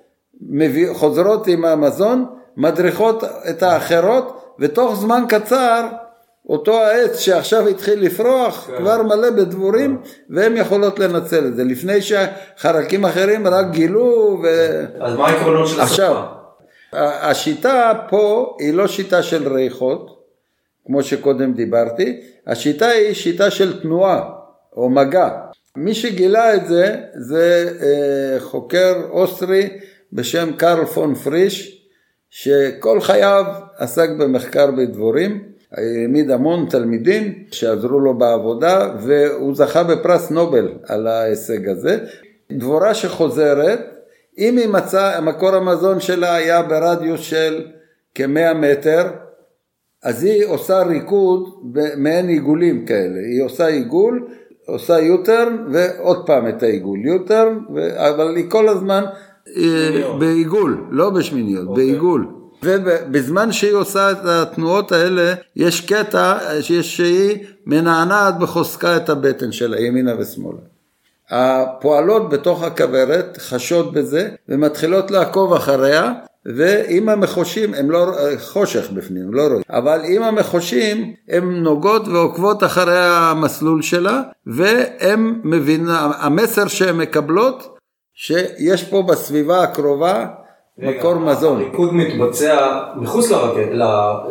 [0.93, 2.25] חוזרות עם המזון
[2.57, 5.87] מדריכות את האחרות ותוך זמן קצר
[6.49, 8.77] אותו העץ שעכשיו התחיל לפרוח כן.
[8.77, 11.63] כבר מלא בדבורים והן יכולות לנצל את זה.
[11.63, 14.47] לפני שחרקים אחרים רק גילו ו...
[14.99, 16.23] אז מה העקרונות של עכשיו,
[16.93, 20.23] השיטה פה היא לא שיטה של ריחות
[20.85, 22.21] כמו שקודם דיברתי.
[22.47, 24.29] השיטה היא שיטה של תנועה
[24.75, 25.29] או מגע.
[25.77, 29.69] מי שגילה את זה זה אה, חוקר אוסטרי
[30.13, 31.87] בשם קרל פון פריש
[32.29, 33.45] שכל חייו
[33.77, 35.43] עסק במחקר בדבורים,
[35.77, 41.97] העמיד המון תלמידים שעזרו לו בעבודה והוא זכה בפרס נובל על ההישג הזה.
[42.51, 43.79] דבורה שחוזרת,
[44.37, 47.65] אם היא מצאה, מקור המזון שלה היה ברדיוס של
[48.15, 49.03] כמאה מטר,
[50.03, 54.27] אז היא עושה ריקוד במעין עיגולים כאלה, היא עושה עיגול,
[54.65, 57.59] עושה יוטרן ועוד פעם את העיגול, יוטרן,
[57.95, 59.03] אבל היא כל הזמן
[59.57, 61.85] אה, בעיגול, לא בשמיניות, אוקיי.
[61.85, 62.42] בעיגול.
[62.63, 70.13] ובזמן שהיא עושה את התנועות האלה, יש קטע שהיא מנענעת בחוזקה את הבטן שלה, ימינה
[70.19, 70.57] ושמאלה.
[71.29, 76.13] הפועלות בתוך הכוורת חשות בזה ומתחילות לעקוב אחריה
[76.45, 82.99] ועם המחושים, הם לא, חושך בפנים, לא רואים, אבל עם המחושים הן נוגעות ועוקבות אחרי
[82.99, 87.77] המסלול שלה והן מבינות, המסר שהן מקבלות
[88.13, 90.27] שיש פה בסביבה הקרובה
[90.77, 91.61] מקור מזון.
[91.61, 93.31] הריקוד מתבצע מחוץ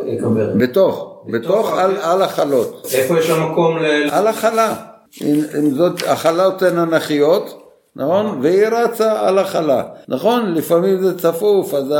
[0.04, 0.56] לכוורת.
[0.56, 1.72] בתוך, בתוך
[2.02, 2.88] על, החלות.
[2.94, 3.84] איפה יש שם מקום ל...
[4.10, 4.74] על החלה.
[5.22, 7.62] אם, זאת, החלות הן אנכיות,
[7.96, 8.38] נכון?
[8.42, 9.82] והיא רצה על החלה.
[10.08, 10.54] נכון?
[10.54, 11.94] לפעמים זה צפוף, אז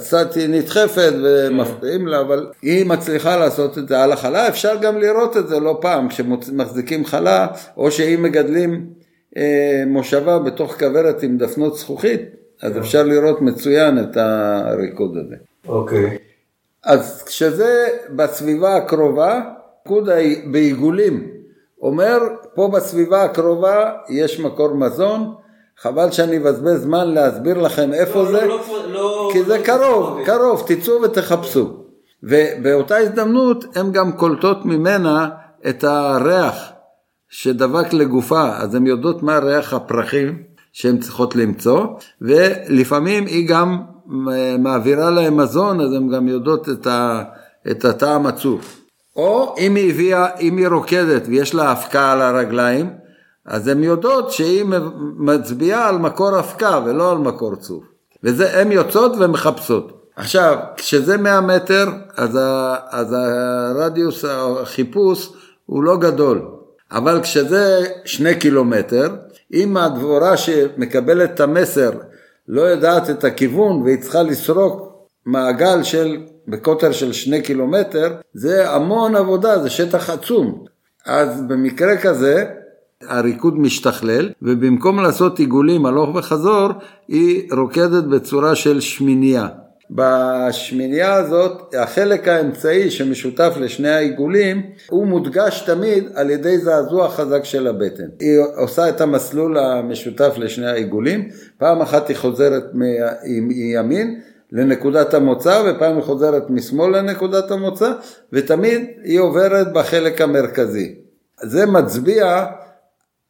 [0.00, 4.48] קצת היא נדחפת ומפריעים לה, אבל היא מצליחה לעשות את זה על החלה.
[4.48, 7.46] אפשר גם לראות את זה לא פעם, כשמחזיקים חלה,
[7.76, 8.86] או שאם מגדלים
[9.36, 15.36] אה, מושבה בתוך כוורת עם דפנות זכוכית, אז אפשר לראות מצוין את הריקוד הזה.
[15.68, 16.18] אוקיי.
[16.84, 19.40] אז כשזה בסביבה הקרובה,
[19.86, 20.08] ריקוד
[20.50, 21.28] בעיגולים.
[21.82, 22.18] אומר,
[22.54, 25.34] פה בסביבה הקרובה יש מקור מזון,
[25.78, 28.58] חבל שאני אבזבז זמן להסביר לכם איפה לא, זה, לא,
[28.92, 31.76] לא, כי לא, זה לא, קרוב, לא, קרוב, תצאו ותחפשו.
[32.22, 35.28] ובאותה הזדמנות הן גם קולטות ממנה
[35.68, 36.72] את הריח
[37.28, 40.42] שדבק לגופה, אז הן יודעות מה ריח הפרחים
[40.72, 41.86] שהן צריכות למצוא,
[42.20, 43.80] ולפעמים היא גם
[44.58, 47.22] מעבירה להם מזון, אז הן גם יודעות את, ה,
[47.70, 48.80] את הטעם הצוף.
[49.16, 52.90] או אם היא הביאה, אם היא רוקדת ויש לה אבקה על הרגליים,
[53.46, 54.64] אז הן יודעות שהיא
[55.16, 57.84] מצביעה על מקור אבקה ולא על מקור צוף.
[58.24, 60.02] וזה, הן יוצאות ומחפשות.
[60.16, 65.32] עכשיו, כשזה 100 מטר, אז, ה, אז הרדיוס החיפוש
[65.66, 66.42] הוא לא גדול.
[66.92, 69.08] אבל כשזה שני קילומטר,
[69.52, 71.90] אם הדבורה שמקבלת את המסר
[72.48, 74.92] לא יודעת את הכיוון והיא צריכה לסרוק
[75.26, 76.16] מעגל של,
[76.48, 80.64] בקוטר של שני קילומטר, זה המון עבודה, זה שטח עצום.
[81.06, 82.44] אז במקרה כזה,
[83.08, 86.68] הריקוד משתכלל, ובמקום לעשות עיגולים הלוך וחזור,
[87.08, 89.46] היא רוקדת בצורה של שמיניה.
[89.94, 97.66] בשמינייה הזאת, החלק האמצעי שמשותף לשני העיגולים, הוא מודגש תמיד על ידי זעזוע חזק של
[97.66, 98.04] הבטן.
[98.20, 101.28] היא עושה את המסלול המשותף לשני העיגולים,
[101.58, 102.64] פעם אחת היא חוזרת
[103.24, 104.20] מימין
[104.52, 107.92] לנקודת המוצא, ופעם היא חוזרת משמאל לנקודת המוצא,
[108.32, 110.94] ותמיד היא עוברת בחלק המרכזי.
[111.42, 112.46] זה מצביע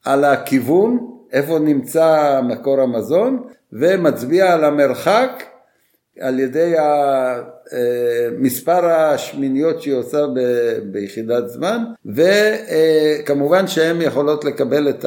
[0.05, 0.99] על הכיוון,
[1.33, 3.43] איפה נמצא מקור המזון,
[3.73, 5.43] ומצביע על המרחק
[6.21, 7.41] על ידי אה,
[8.39, 10.19] מספר השמיניות שהיא עושה
[10.93, 15.05] ביחידת זמן, וכמובן שהן יכולות לקבל את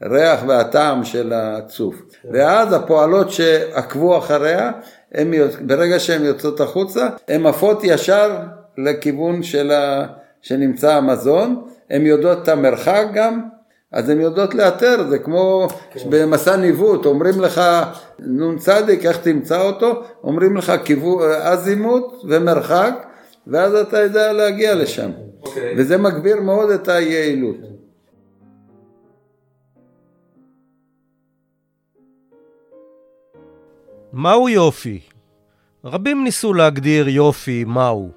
[0.00, 2.02] הריח והטעם של הצוף.
[2.32, 4.72] ואז הפועלות שעקבו אחריה,
[5.12, 8.36] הם, ברגע שהן יוצאות החוצה, הן עפות ישר
[8.78, 10.06] לכיוון של ה,
[10.42, 13.40] שנמצא המזון, הן יודעות את המרחק גם,
[13.96, 16.00] אז הן יודעות לאתר, זה כמו כן.
[16.10, 17.60] במסע ניווט, אומרים לך
[18.18, 18.68] נ"צ,
[19.04, 20.72] איך תמצא אותו, אומרים לך
[21.42, 22.94] אזימוט ומרחק,
[23.46, 25.10] ואז אתה יודע להגיע לשם.
[25.10, 25.46] Okay.
[25.46, 25.74] אוקיי.
[25.78, 27.56] וזה מגביר מאוד את היעילות.
[34.12, 35.00] מהו יופי?
[35.84, 38.10] רבים ניסו להגדיר יופי מהו.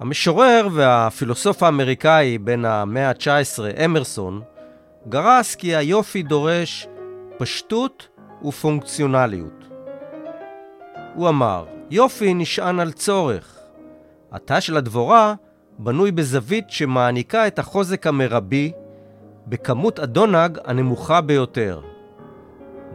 [0.00, 4.42] המשורר והפילוסוף האמריקאי בן המאה ה-19, אמרסון,
[5.08, 6.88] גרס כי היופי דורש
[7.38, 8.08] פשטות
[8.44, 9.64] ופונקציונליות.
[11.14, 13.58] הוא אמר, יופי נשען על צורך.
[14.32, 15.34] התא של הדבורה
[15.78, 18.72] בנוי בזווית שמעניקה את החוזק המרבי
[19.46, 21.80] בכמות הדונג הנמוכה ביותר.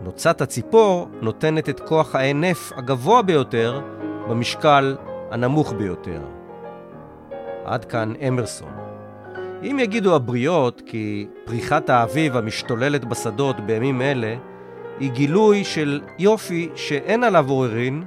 [0.03, 3.81] נוצת הציפור נותנת את כוח הענף הגבוה ביותר
[4.29, 4.95] במשקל
[5.31, 6.21] הנמוך ביותר.
[7.65, 8.80] עד כאן אמרסון.
[9.63, 14.35] אם יגידו הבריות כי פריחת האביב המשתוללת בשדות בימים אלה
[14.99, 18.03] היא גילוי של יופי שאין עליו עוררין,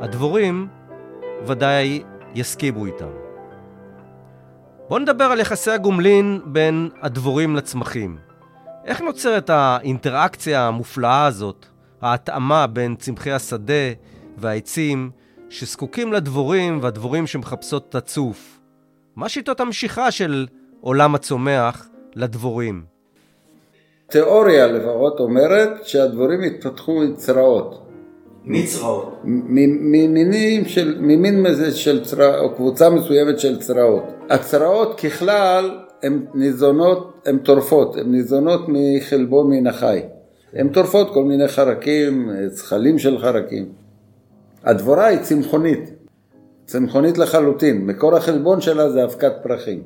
[0.00, 0.68] הדבורים
[1.46, 2.02] ודאי
[2.34, 3.10] יסכימו איתם.
[4.88, 8.18] בואו נדבר על יחסי הגומלין בין הדבורים לצמחים.
[8.84, 11.66] איך נוצרת האינטראקציה המופלאה הזאת,
[12.02, 13.92] ההתאמה בין צמחי השדה
[14.36, 15.10] והעצים
[15.50, 18.60] שזקוקים לדבורים והדבורים שמחפשות את הצוף?
[19.16, 20.46] מה שיטות המשיכה של
[20.80, 22.82] עולם הצומח לדבורים?
[24.06, 27.82] תיאוריה לפחות אומרת שהדבורים התפתחו מצרעות.
[28.44, 29.20] מצרעות?
[29.24, 34.04] ממינים של, ממין מזה של צרעות, או קבוצה מסוימת של צרעות.
[34.30, 40.00] הצרעות ככלל הן ניזונות, הן טורפות, הן ניזונות מחלבון מן החי.
[40.52, 43.68] הן טורפות כל מיני חרקים, זחלים של חרקים.
[44.64, 45.90] הדבורה היא צמחונית,
[46.66, 49.82] צמחונית לחלוטין, מקור החלבון שלה זה אבקת פרחים.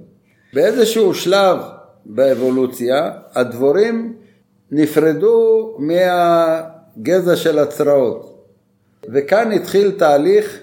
[0.53, 1.59] באיזשהו שלב
[2.07, 4.17] באבולוציה, הדבורים
[4.71, 8.47] נפרדו מהגזע של הצרעות.
[9.13, 10.61] וכאן התחיל תהליך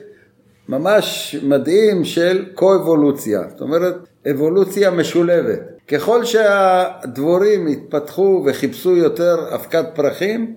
[0.69, 3.95] ממש מדהים של קו-אבולוציה, זאת אומרת
[4.31, 5.59] אבולוציה משולבת.
[5.87, 10.55] ככל שהדבורים התפתחו וחיפשו יותר אבקת פרחים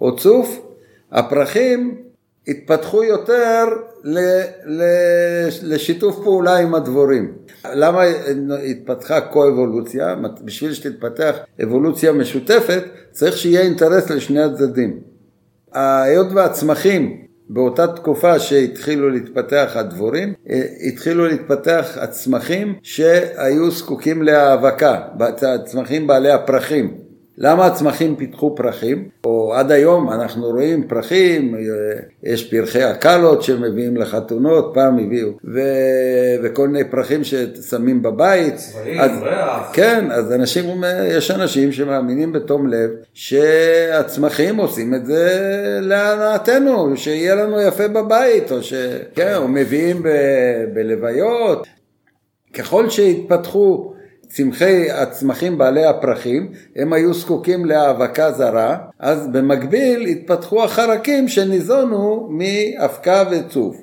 [0.00, 0.60] או צוף,
[1.12, 2.02] הפרחים
[2.48, 3.64] התפתחו יותר
[4.04, 4.18] ל,
[4.66, 4.82] ל,
[5.62, 7.32] לשיתוף פעולה עם הדבורים.
[7.74, 8.02] למה
[8.70, 10.14] התפתחה קו-אבולוציה?
[10.44, 15.00] בשביל שתתפתח אבולוציה משותפת, צריך שיהיה אינטרס לשני הצדדים.
[15.72, 25.00] היות והצמחים באותה תקופה שהתחילו להתפתח הדבורים, אה, התחילו להתפתח הצמחים שהיו זקוקים להאבקה,
[25.42, 27.09] הצמחים בעלי הפרחים.
[27.42, 29.08] למה הצמחים פיתחו פרחים?
[29.24, 31.60] או עד היום אנחנו רואים פרחים, אה,
[32.22, 35.60] יש פרחי הקלות שמביאים לחתונות, פעם הביאו, ו...
[36.42, 38.54] וכל מיני פרחים ששמים בבית.
[38.56, 39.10] צבעים, אז...
[39.22, 39.70] ריח.
[39.72, 45.38] כן, אז אנשים, יש אנשים שמאמינים בתום לב שהצמחים עושים את זה
[45.82, 48.74] להנאתנו, שיהיה לנו יפה בבית, או ש...
[49.14, 50.08] כן, או מביאים ב...
[50.74, 51.66] בלוויות.
[52.54, 53.92] ככל שהתפתחו
[54.30, 63.24] צמחי הצמחים בעלי הפרחים, הם היו זקוקים להאבקה זרה, אז במקביל התפתחו החרקים שניזונו מאבקה
[63.30, 63.76] וצוף.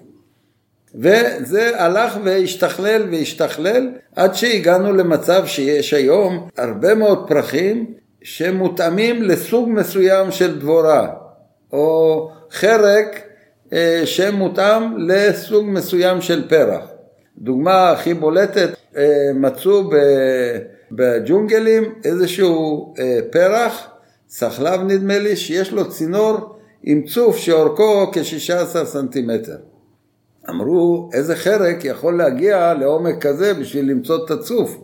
[0.96, 10.32] וזה הלך והשתכלל והשתכלל עד שהגענו למצב שיש היום הרבה מאוד פרחים שמותאמים לסוג מסוים
[10.32, 11.08] של דבורה,
[11.74, 13.22] או חרק
[13.74, 16.97] אה, שמותאם לסוג מסוים של פרח.
[17.38, 19.90] דוגמה הכי בולטת, אה, מצאו
[20.92, 23.88] בג'ונגלים איזשהו אה, פרח,
[24.30, 29.58] סחלב נדמה לי, שיש לו צינור עם צוף שאורכו כ-16 סנטימטר.
[30.50, 34.78] אמרו, איזה חרק יכול להגיע לעומק כזה בשביל למצוא את הצוף?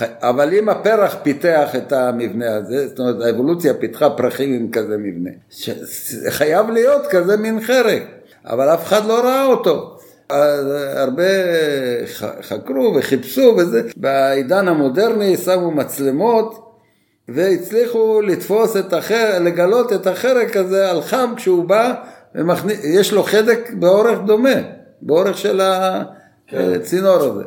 [0.00, 5.30] אבל אם הפרח פיתח את המבנה הזה, זאת אומרת האבולוציה פיתחה פרחים עם כזה מבנה,
[6.28, 8.02] חייב להיות כזה מין חרק,
[8.44, 9.97] אבל אף אחד לא ראה אותו.
[10.96, 11.24] הרבה
[12.42, 13.82] חקרו וחיפשו וזה.
[13.96, 16.64] בעידן המודרני שמו מצלמות
[17.28, 21.94] והצליחו לתפוס את החרק, לגלות את החרק הזה על חם כשהוא בא,
[22.34, 24.54] ומכניס, יש לו חדק באורך דומה,
[25.02, 25.60] באורך של
[26.52, 27.44] הצינור הזה.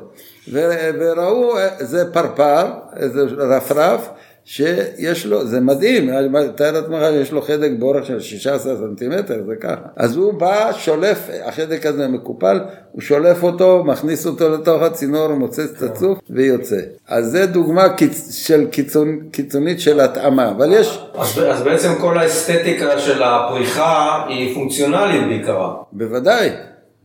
[0.99, 2.65] וראו, זה פרפר,
[2.97, 4.09] איזה רפרף,
[4.45, 6.09] שיש לו, זה מדהים,
[6.55, 9.81] תאר לעצמך שיש לו חדק באורך של 16 סנטימטר, זה ככה.
[9.95, 12.59] אז הוא בא, שולף, החדק הזה מקופל,
[12.91, 16.79] הוא שולף אותו, מכניס אותו לתוך הצינור, מוצץ את הצוף ויוצא.
[17.07, 18.35] אז זה דוגמה קיצ...
[18.35, 19.19] של קיצונ...
[19.31, 20.99] קיצונית של התאמה, אבל יש...
[21.15, 25.73] אז, אז בעצם כל האסתטיקה של הפריחה היא פונקציונלית בעיקרה.
[25.91, 26.49] בוודאי,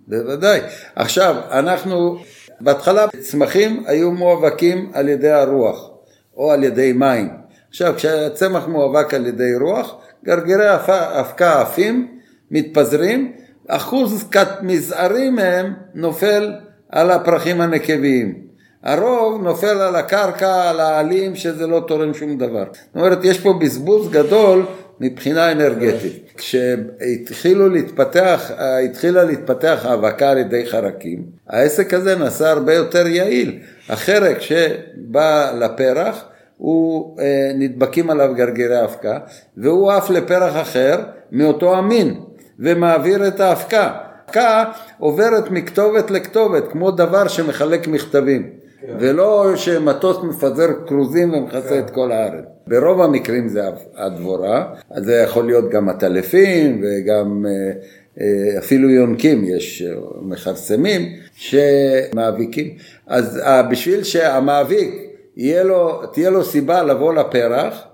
[0.09, 0.61] בוודאי.
[0.97, 2.19] עכשיו, אנחנו,
[2.61, 5.96] בהתחלה צמחים היו מואבקים על ידי הרוח.
[6.37, 7.29] או על ידי מים.
[7.69, 10.75] עכשיו, כשהצמח מואבק על ידי רוח, גרגירי
[11.21, 12.09] אבקה עפים,
[12.51, 13.33] מתפזרים,
[13.69, 14.29] אחוז
[14.63, 16.53] מזערי מהם נופל
[16.91, 18.47] על הפרחים הנקביים.
[18.83, 22.65] הרוב נופל על הקרקע, על העלים, שזה לא תורם שום דבר.
[22.73, 24.67] זאת אומרת, יש פה בזבוז גדול
[25.01, 26.33] מבחינה אנרגטית.
[26.37, 33.59] כשהתחילו להתפתח, התחילה להתפתח האבקה על ידי חרקים, העסק הזה נעשה הרבה יותר יעיל.
[33.89, 36.25] החרק שבא לפרח,
[36.57, 39.19] הוא אה, נדבקים עליו גרגירי אבקה,
[39.57, 40.99] והוא עף לפרח אחר
[41.33, 42.21] מאותו המין,
[42.59, 43.93] ומעביר את האבקה.
[44.27, 44.65] האבקה
[44.99, 48.51] עוברת מכתובת לכתובת, כמו דבר שמחלק מכתבים.
[48.81, 48.97] כן.
[49.01, 51.79] ולא שמטוס מפזר כרוזים ומכסה כן.
[51.79, 52.45] את כל הארץ.
[52.67, 53.63] ברוב המקרים זה
[53.97, 57.73] הדבורה, אז זה יכול להיות גם עטלפים וגם אה,
[58.21, 62.75] אה, אפילו יונקים, יש אה, מכרסמים שמאביקים.
[63.07, 63.41] אז
[63.71, 64.95] בשביל שהמאביק
[65.37, 67.85] יהיה לו, תהיה לו סיבה לבוא לפרח,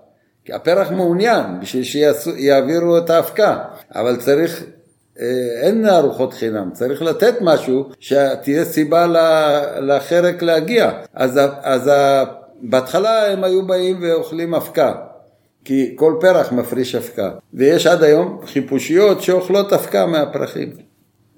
[0.45, 3.59] כי הפרח מעוניין בשביל שיעבירו את האבקה,
[3.95, 4.65] אבל צריך
[5.63, 9.07] אין ארוחות חינם, צריך לתת משהו שתהיה סיבה
[9.81, 10.91] לחרק להגיע.
[11.15, 11.91] אז, אז
[12.63, 14.95] בהתחלה הם היו באים ואוכלים אבקה,
[15.65, 20.73] כי כל פרח מפריש אבקה, ויש עד היום חיפושיות שאוכלות אבקה מהפרחים.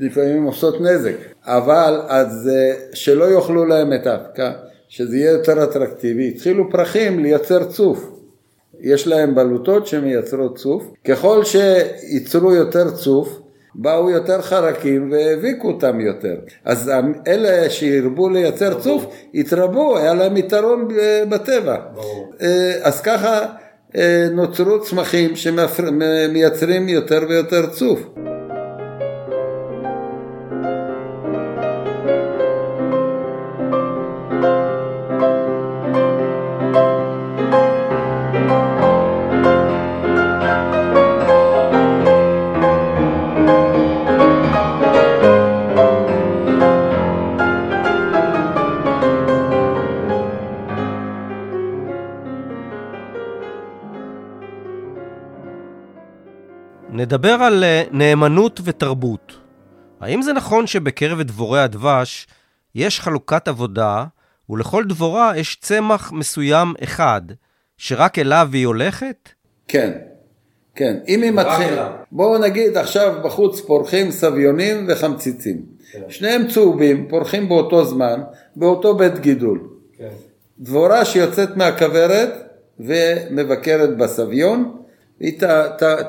[0.00, 2.50] לפעמים עושות נזק, אבל אז
[2.94, 4.52] שלא יאכלו להם את האבקה,
[4.88, 8.10] שזה יהיה יותר אטרקטיבי, התחילו פרחים לייצר צוף.
[8.80, 10.82] יש להם בלוטות שמייצרות צוף.
[11.04, 13.40] ככל שייצרו יותר צוף,
[13.74, 16.34] באו יותר חרקים והאביקו אותם יותר.
[16.64, 16.90] אז
[17.26, 20.88] אלה שהרבו לייצר צוף, התרבו, היה להם יתרון
[21.28, 21.76] בטבע.
[21.94, 22.32] ברור.
[22.42, 23.46] אה, אז ככה
[23.96, 28.00] אה, נוצרו צמחים שמייצרים יותר ויותר צוף.
[57.14, 59.32] נדבר על אה, נאמנות ותרבות.
[60.00, 62.26] האם זה נכון שבקרב דבורי הדבש
[62.74, 64.04] יש חלוקת עבודה,
[64.50, 67.22] ולכל דבורה יש צמח מסוים אחד,
[67.78, 69.28] שרק אליו היא הולכת?
[69.68, 69.92] כן,
[70.74, 70.96] כן.
[71.08, 75.62] אם היא מתחילה, בואו נגיד עכשיו בחוץ פורחים סביונים וחמציצים.
[75.92, 76.00] כן.
[76.08, 78.20] שניהם צהובים, פורחים באותו זמן,
[78.56, 79.68] באותו בית גידול.
[79.98, 80.08] כן.
[80.58, 82.30] דבורה שיוצאת מהכוורת
[82.80, 84.83] ומבקרת בסביון,
[85.20, 85.40] היא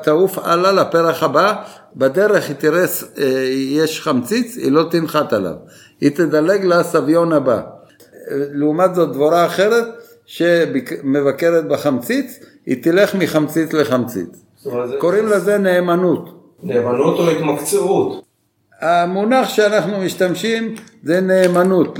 [0.02, 1.54] תעוף הלאה לפרח הבא,
[1.96, 2.84] בדרך היא תראה,
[3.18, 5.54] אה, יש חמציץ, היא לא תנחת עליו,
[6.00, 7.60] היא תדלג לסביון הבא.
[8.30, 9.86] לעומת זאת דבורה אחרת
[10.26, 14.28] שמבקרת בחמציץ, היא תלך מחמציץ לחמציץ.
[14.98, 16.54] קוראים לזה נאמנות.
[16.62, 18.24] נאמנות או התמקצעות?
[18.80, 21.98] המונח שאנחנו משתמשים זה נאמנות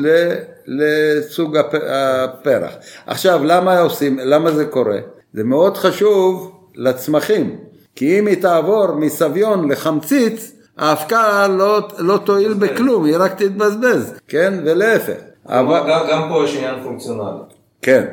[0.66, 2.72] לסוג הפרח.
[3.06, 4.98] עכשיו, למה עושים, למה זה קורה?
[5.34, 7.56] זה מאוד חשוב לצמחים,
[7.96, 14.54] כי אם היא תעבור מסביון לחמציץ, האבקה לא, לא תועיל בכלום, היא רק תתבזבז, כן?
[14.64, 15.20] ולהפך.
[15.48, 15.80] אבל...
[15.88, 17.42] גם, גם פה יש עניין פונקציונלי.
[17.82, 18.04] כן.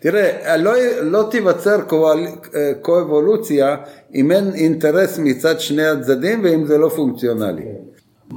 [0.00, 1.76] תראה, לא, לא תיווצר
[2.82, 3.76] קואבולוציה
[4.14, 7.62] אם אין אינטרס מצד שני הצדדים ואם זה לא פונקציונלי.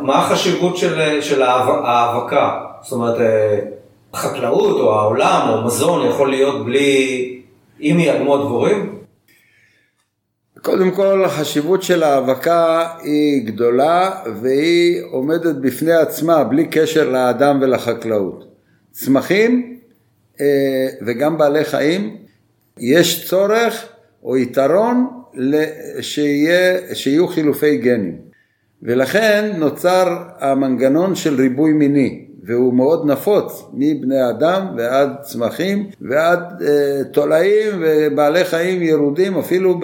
[0.02, 2.60] מה החשיבות של, של ההאבקה?
[2.82, 3.60] זאת אומרת, אה,
[4.14, 7.42] החקלאות או העולם או מזון יכול להיות בלי,
[7.82, 8.96] אם ייעלמו הדבורים?
[10.66, 14.12] קודם כל החשיבות של ההאבקה היא גדולה
[14.42, 18.46] והיא עומדת בפני עצמה בלי קשר לאדם ולחקלאות.
[18.92, 19.78] צמחים
[20.42, 22.18] אה, וגם בעלי חיים
[22.80, 23.86] יש צורך
[24.24, 25.08] או יתרון
[26.02, 28.18] שיהיה, שיהיו חילופי גנים
[28.84, 37.04] ולכן נוצר המנגנון של ריבוי מיני והוא מאוד נפוץ מבני אדם ועד צמחים ועד אה,
[37.12, 39.80] תולעים ובעלי חיים ירודים אפילו.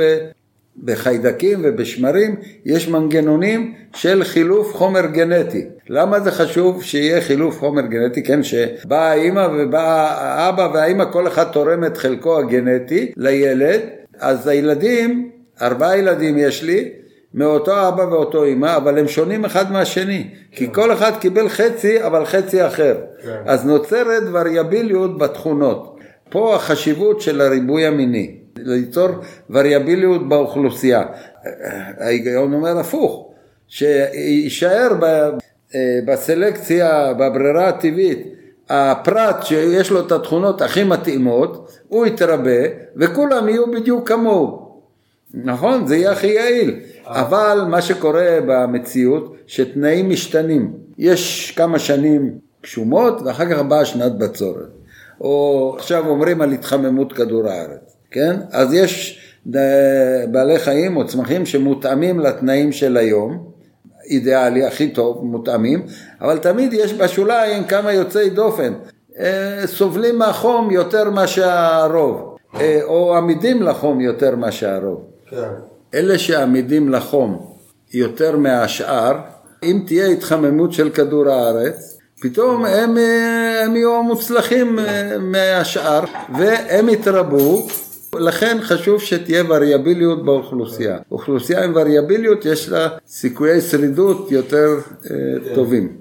[0.83, 5.65] בחיידקים ובשמרים יש מנגנונים של חילוף חומר גנטי.
[5.89, 8.23] למה זה חשוב שיהיה חילוף חומר גנטי?
[8.23, 13.79] כן, שבאה האימא ובא האבא והאימא כל אחד תורם את חלקו הגנטי לילד,
[14.19, 15.29] אז הילדים,
[15.61, 16.89] ארבעה ילדים יש לי,
[17.33, 22.25] מאותו אבא ואותו אימא, אבל הם שונים אחד מהשני, כי כל אחד קיבל חצי, אבל
[22.25, 22.95] חצי אחר.
[23.23, 23.41] כן.
[23.45, 25.99] אז נוצרת וריאביליות בתכונות.
[26.29, 28.40] פה החשיבות של הריבוי המיני.
[28.65, 29.07] ליצור
[29.49, 31.03] וריאביליות באוכלוסייה.
[31.97, 33.27] ההיגיון אומר הפוך,
[33.67, 34.89] שיישאר
[36.05, 38.27] בסלקציה, בברירה הטבעית,
[38.69, 42.61] הפרט שיש לו את התכונות הכי מתאימות, הוא יתרבה
[42.95, 44.71] וכולם יהיו בדיוק כמוהו.
[45.33, 45.87] נכון?
[45.87, 46.79] זה יהיה הכי יעיל.
[47.05, 50.73] אבל מה שקורה במציאות, שתנאים משתנים.
[50.97, 52.31] יש כמה שנים
[52.63, 54.69] גשומות ואחר כך באה שנת בצורת.
[55.21, 57.90] או עכשיו אומרים על התחממות כדור הארץ.
[58.11, 58.35] כן?
[58.51, 59.19] אז יש
[59.55, 63.51] אה, בעלי חיים או צמחים שמותאמים לתנאים של היום,
[64.09, 65.85] אידיאלי, הכי טוב, מותאמים,
[66.21, 68.73] אבל תמיד יש בשוליים כמה יוצאי דופן,
[69.19, 75.01] אה, סובלים מהחום יותר מאשר הרוב, אה, או עמידים לחום יותר מאשר הרוב.
[75.29, 75.37] כן.
[75.93, 77.45] אלה שעמידים לחום
[77.93, 79.15] יותר מהשאר,
[79.63, 82.97] אם תהיה התחממות של כדור הארץ, פתאום הם,
[83.63, 84.79] הם יהיו המוצלחים
[85.19, 86.03] מהשאר
[86.37, 87.67] והם יתרבו
[88.19, 90.97] לכן חשוב שתהיה וריאביליות באוכלוסייה.
[91.11, 94.67] אוכלוסייה עם וריאביליות יש לה סיכויי שרידות יותר
[95.11, 95.97] אה, טובים.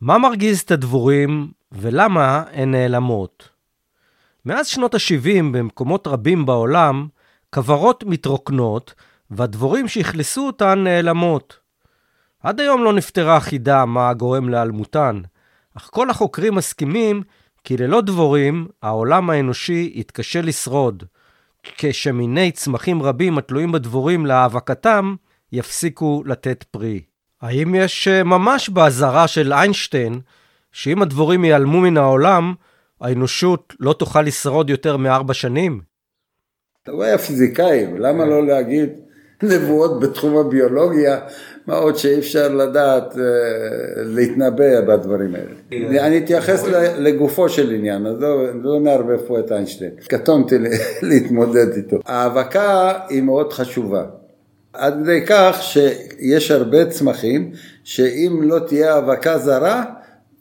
[0.00, 3.48] מה מרגיז את הדבורים ולמה הן נעלמות?
[4.44, 7.08] מאז שנות ה-70 במקומות רבים בעולם,
[7.54, 8.94] כוורות מתרוקנות
[9.30, 11.56] והדבורים שאכלסו אותן נעלמות.
[12.42, 15.20] עד היום לא נפתרה חידה מה גורם להיעלמותן,
[15.76, 17.22] אך כל החוקרים מסכימים
[17.64, 21.04] כי ללא דבורים, העולם האנושי יתקשה לשרוד,
[21.62, 25.14] כשמיני צמחים רבים התלויים בדבורים להאבקתם,
[25.52, 27.00] יפסיקו לתת פרי.
[27.42, 30.20] האם יש אה, ממש באזהרה של איינשטיין,
[30.72, 32.54] שאם הדבורים ייעלמו מן העולם,
[33.00, 35.80] האנושות לא תוכל לשרוד יותר מארבע שנים?
[36.88, 38.90] הוא היה פיזיקאי, למה לא להגיד
[39.42, 41.18] נבואות בתחום הביולוגיה
[41.66, 43.22] מה עוד שאי אפשר לדעת אה,
[43.96, 46.06] להתנבא בדברים האלה.
[46.06, 46.64] אני אתייחס
[46.98, 49.90] לגופו של עניין, אז לא, לא נערבב פה את איינשטיין.
[50.08, 50.54] קטונתי
[51.08, 51.96] להתמודד איתו.
[52.06, 54.04] ההאבקה היא מאוד חשובה.
[54.72, 57.50] עד כדי כך שיש הרבה צמחים
[57.84, 59.84] שאם לא תהיה האבקה זרה,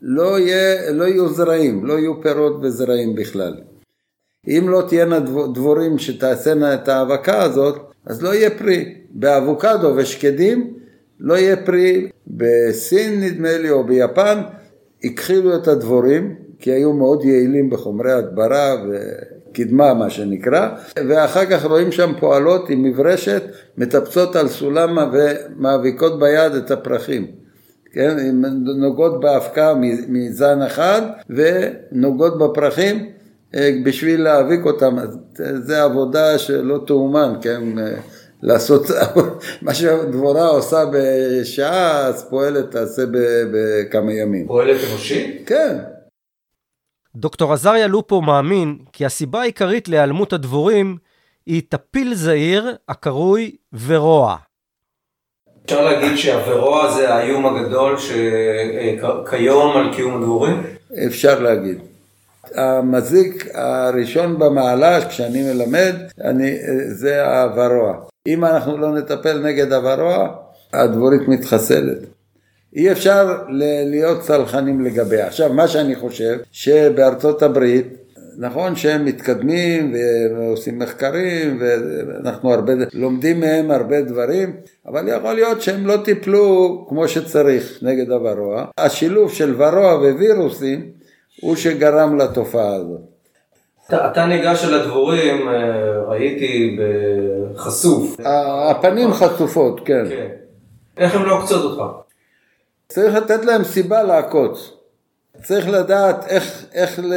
[0.01, 3.53] לא, יהיה, לא יהיו זרעים, לא יהיו פירות וזרעים בכלל.
[4.47, 5.19] אם לא תהיינה
[5.53, 8.95] דבורים שתעשינה את ההאבקה הזאת, אז לא יהיה פרי.
[9.11, 10.73] באבוקדו ושקדים
[11.19, 12.09] לא יהיה פרי.
[12.27, 14.41] בסין נדמה לי או ביפן
[15.03, 18.75] הכחילו את הדבורים כי היו מאוד יעילים בחומרי הדברה
[19.53, 20.69] קדמה מה שנקרא,
[21.09, 23.43] ואחר כך רואים שם פועלות עם מברשת,
[23.77, 27.27] מטפצות על סולם ומאביקות ביד את הפרחים.
[27.91, 28.17] כן,
[28.77, 29.73] נוגעות באבקה
[30.07, 33.09] מזן אחד ונוגעות בפרחים
[33.85, 34.95] בשביל להאביק אותם.
[35.59, 37.61] זה עבודה שלא תאומן, כן,
[38.41, 38.85] לעשות
[39.61, 43.01] מה שדבורה עושה בשעה, אז פועלת תעשה
[43.53, 44.47] בכמה ימים.
[44.47, 45.47] פועלת אנושית?
[45.47, 45.77] כן.
[47.15, 50.97] דוקטור עזריה לופו מאמין כי הסיבה העיקרית להיעלמות הדבורים
[51.45, 53.55] היא טפיל זעיר הקרוי
[53.85, 54.35] ורוע.
[55.65, 60.63] אפשר להגיד שהוורוע זה האיום הגדול שכיום על קיום הדבורים?
[61.07, 61.88] אפשר להגיד.
[62.55, 66.57] המזיק הראשון במעלה כשאני מלמד אני,
[66.87, 67.93] זה הוורוע.
[68.27, 70.29] אם אנחנו לא נטפל נגד הוורוע,
[70.73, 71.97] הדבורית מתחסלת.
[72.75, 73.37] אי אפשר
[73.85, 75.27] להיות צלחנים לגביה.
[75.27, 77.87] עכשיו, מה שאני חושב, שבארצות הברית,
[78.37, 79.95] נכון שהם מתקדמים
[80.35, 84.53] ועושים מחקרים ואנחנו הרבה, לומדים מהם הרבה דברים,
[84.87, 88.65] אבל יכול להיות שהם לא טיפלו כמו שצריך נגד הוורוע.
[88.77, 90.98] השילוב של ורוע ווירוסים
[91.41, 92.99] הוא שגרם לתופעה הזאת.
[94.11, 95.55] אתה, ניגש אל הדבורים, אה,
[96.07, 96.77] ראיתי
[97.55, 98.17] בחשוף.
[98.69, 100.03] הפנים חשופות, כן.
[100.09, 100.27] כן.
[100.97, 101.83] איך הן לא עוקצות אותך?
[102.87, 104.71] צריך לתת להם סיבה לעקוץ.
[105.43, 107.13] צריך לדעת איך, איך ל-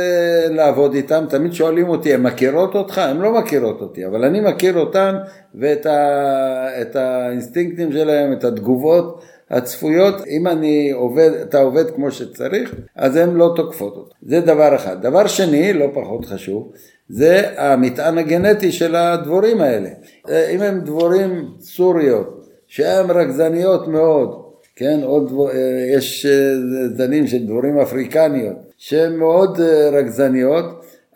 [0.56, 2.98] לעבוד איתם, תמיד שואלים אותי, הן מכירות אותך?
[2.98, 5.16] הן לא מכירות אותי, אבל אני מכיר אותן
[5.54, 13.16] ואת ה- האינסטינקטים שלהם, את התגובות הצפויות, אם אני עובד, אתה עובד כמו שצריך, אז
[13.16, 14.16] הן לא תוקפות אותך.
[14.22, 15.02] זה דבר אחד.
[15.02, 16.72] דבר שני, לא פחות חשוב,
[17.08, 19.88] זה המטען הגנטי של הדבורים האלה.
[20.28, 24.42] אם הם דבורים סוריות, שהן רגזניות מאוד,
[24.76, 26.54] כן, עוד, אה, יש אה,
[26.96, 30.64] זנים של דבורים אפריקניות שהן מאוד אה, רגזניות,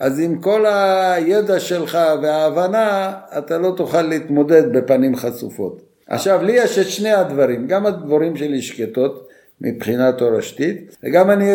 [0.01, 5.96] אז עם כל הידע שלך וההבנה אתה לא תוכל להתמודד בפנים חשופות.
[6.09, 9.29] עכשיו לי יש את שני הדברים, גם הדבורים שלי שקטות
[9.61, 11.51] מבחינה תורשתית וגם אני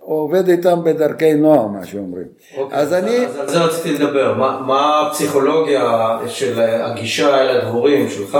[0.00, 2.26] עובד איתם בדרכי נועם, מה שאומרים.
[2.56, 3.26] אוקיי, אז, אז אני...
[3.26, 8.38] אז על זה רציתי לדבר, מה, מה הפסיכולוגיה של הגישה אל הדבורים שלך?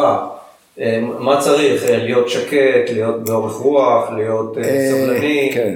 [0.81, 1.85] אה, מה צריך?
[1.85, 5.51] אה, להיות שקט, להיות באורך רוח, להיות אה, סבלני?
[5.55, 5.75] כן.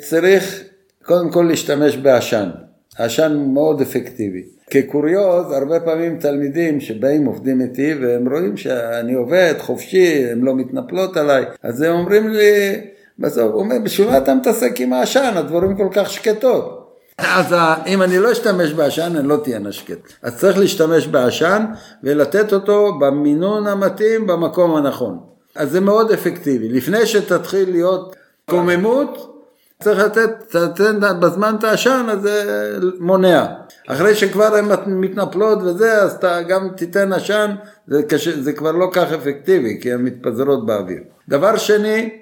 [0.00, 0.62] צריך
[1.02, 2.50] קודם כל להשתמש בעשן.
[2.98, 4.55] עשן מאוד אפקטיבי.
[4.70, 11.16] כקוריוז, הרבה פעמים תלמידים שבאים עובדים איתי והם רואים שאני עובד חופשי, הן לא מתנפלות
[11.16, 12.80] עליי, אז הם אומרים לי,
[13.18, 15.32] בסוף, הוא אומר, בשביל מה אתה מתעסק עם העשן?
[15.36, 16.86] הדבורים כל כך שקטות.
[17.18, 17.54] אז
[17.86, 20.12] אם אני לא אשתמש בעשן, אני לא תהיה נשקט.
[20.22, 21.64] אז צריך להשתמש בעשן
[22.02, 25.18] ולתת אותו במינון המתאים במקום הנכון.
[25.54, 26.68] אז זה מאוד אפקטיבי.
[26.68, 28.16] לפני שתתחיל להיות
[28.50, 29.35] קוממות,
[29.82, 33.46] צריך לתת, תתן בזמן את העשן, אז זה מונע.
[33.88, 37.54] אחרי שכבר הן מתנפלות וזה, אז אתה גם תיתן עשן,
[37.86, 41.02] זה, קשה, זה כבר לא כך אפקטיבי, כי הן מתפזרות באוויר.
[41.28, 42.18] דבר שני,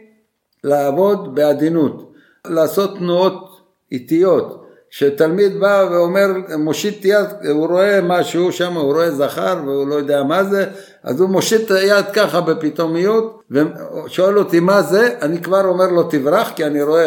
[0.65, 2.13] לעבוד בעדינות,
[2.47, 3.61] לעשות תנועות
[3.93, 4.64] איטיות.
[4.97, 6.27] שתלמיד בא ואומר,
[6.59, 10.67] מושיט יד, הוא רואה משהו שם, הוא רואה זכר והוא לא יודע מה זה,
[11.03, 16.53] אז הוא מושיט יד ככה בפתאומיות ושואל אותי מה זה, אני כבר אומר לו תברח
[16.57, 17.07] כי אני רואה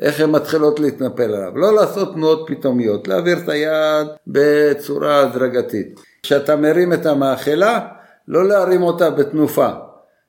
[0.00, 1.58] איך הן מתחילות להתנפל עליו.
[1.58, 6.00] לא לעשות תנועות פתאומיות, להעביר את היד בצורה הדרגתית.
[6.22, 7.80] כשאתה מרים את המאכלה,
[8.28, 9.68] לא להרים אותה בתנופה,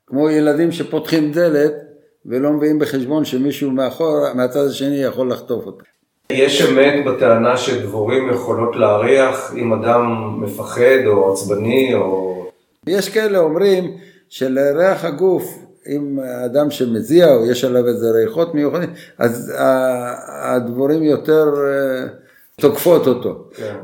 [0.07, 1.73] כמו ילדים שפותחים דלת
[2.25, 5.83] ולא מביאים בחשבון שמישהו מאחור, מהצד השני יכול לחטוף אותה.
[6.31, 12.45] יש אמת בטענה שדבורים יכולות להריח אם אדם מפחד או עצבני או...
[12.87, 13.97] יש כאלה אומרים
[14.29, 15.43] שלריח הגוף,
[15.87, 19.53] אם אדם שמזיע או יש עליו איזה ריחות מיוחדים, אז
[20.27, 22.07] הדבורים יותר אה,
[22.61, 23.49] תוקפות אותו.
[23.55, 23.75] כן.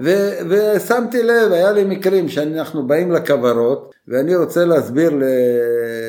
[0.50, 5.12] ושמתי לב, היה לי מקרים שאנחנו באים לכוורות ואני רוצה להסביר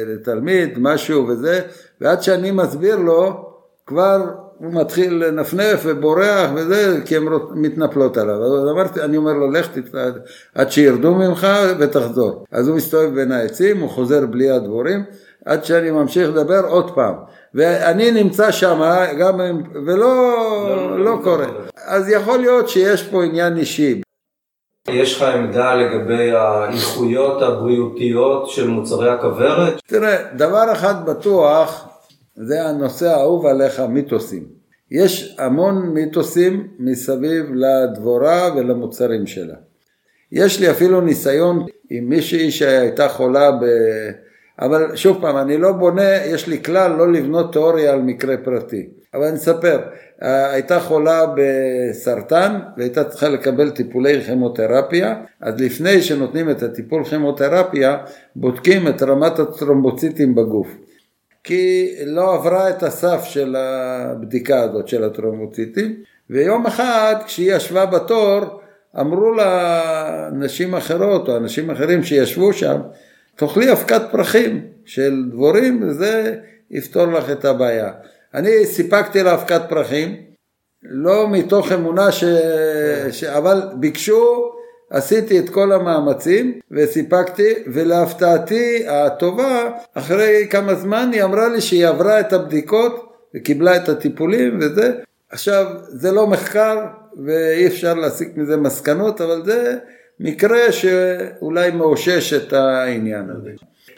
[0.07, 1.61] לתלמיד משהו וזה,
[2.01, 3.51] ועד שאני מסביר לו,
[3.87, 4.25] כבר
[4.59, 7.25] הוא מתחיל לנפנף ובורח וזה, כי הן
[7.55, 8.35] מתנפלות עליו.
[8.35, 10.19] אז אמרתי, אני אומר לו, לך תתפעד
[10.55, 11.47] עד שירדו ממך
[11.79, 12.45] ותחזור.
[12.53, 15.05] אז הוא מסתובב בין העצים, הוא חוזר בלי הדבורים,
[15.45, 17.15] עד שאני ממשיך לדבר עוד פעם.
[17.55, 18.81] ואני נמצא שם,
[19.19, 19.41] גם,
[19.87, 21.47] ולא לא, לא, לא קורה.
[21.85, 24.01] אז יכול להיות שיש פה עניין אישי.
[24.89, 29.75] יש לך עמדה לגבי האיכויות הבריאותיות של מוצרי הכוורת?
[29.87, 31.89] תראה, דבר אחד בטוח,
[32.37, 34.45] זה הנושא האהוב עליך, מיתוסים.
[34.91, 39.55] יש המון מיתוסים מסביב לדבורה ולמוצרים שלה.
[40.33, 43.65] יש לי אפילו ניסיון עם מישהי שהייתה חולה ב...
[44.61, 48.89] אבל שוב פעם, אני לא בונה, יש לי כלל לא לבנות תיאוריה על מקרה פרטי.
[49.15, 49.81] אבל אני אספר,
[50.21, 57.97] הייתה חולה בסרטן והייתה צריכה לקבל טיפולי כימותרפיה, אז לפני שנותנים את הטיפול כימותרפיה,
[58.37, 60.69] בודקים את רמת הטרומבוציטים בגוף.
[61.45, 65.95] כי לא עברה את הסף של הבדיקה הזאת של הטרומבוציטים,
[66.31, 68.41] ויום אחד כשהיא ישבה בתור,
[69.01, 72.81] אמרו לה נשים אחרות או אנשים אחרים שישבו שם,
[73.37, 76.37] תאכלי אבקת פרחים של דבורים וזה
[76.71, 77.93] יפתור לך את הבעיה.
[78.35, 80.17] אני סיפקתי לה אבקת פרחים,
[80.83, 82.25] לא מתוך אמונה ש...
[83.11, 83.25] ש...
[83.25, 84.54] אבל ביקשו,
[84.95, 92.21] עשיתי את כל המאמצים וסיפקתי, ולהפתעתי הטובה, אחרי כמה זמן היא אמרה לי שהיא עברה
[92.21, 94.93] את הבדיקות וקיבלה את הטיפולים וזה.
[95.31, 96.79] עכשיו, זה לא מחקר
[97.25, 99.77] ואי אפשר להסיק מזה מסקנות, אבל זה
[100.21, 103.51] מקרה שאולי מאושש את העניין הזה.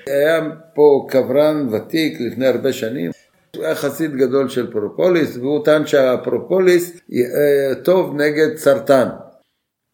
[0.07, 0.41] היה
[0.75, 3.11] פה קברן ותיק לפני הרבה שנים,
[3.57, 9.09] הוא היה חסיד גדול של פרופוליס, והוא טען שהפרופוליס אה, טוב נגד סרטן.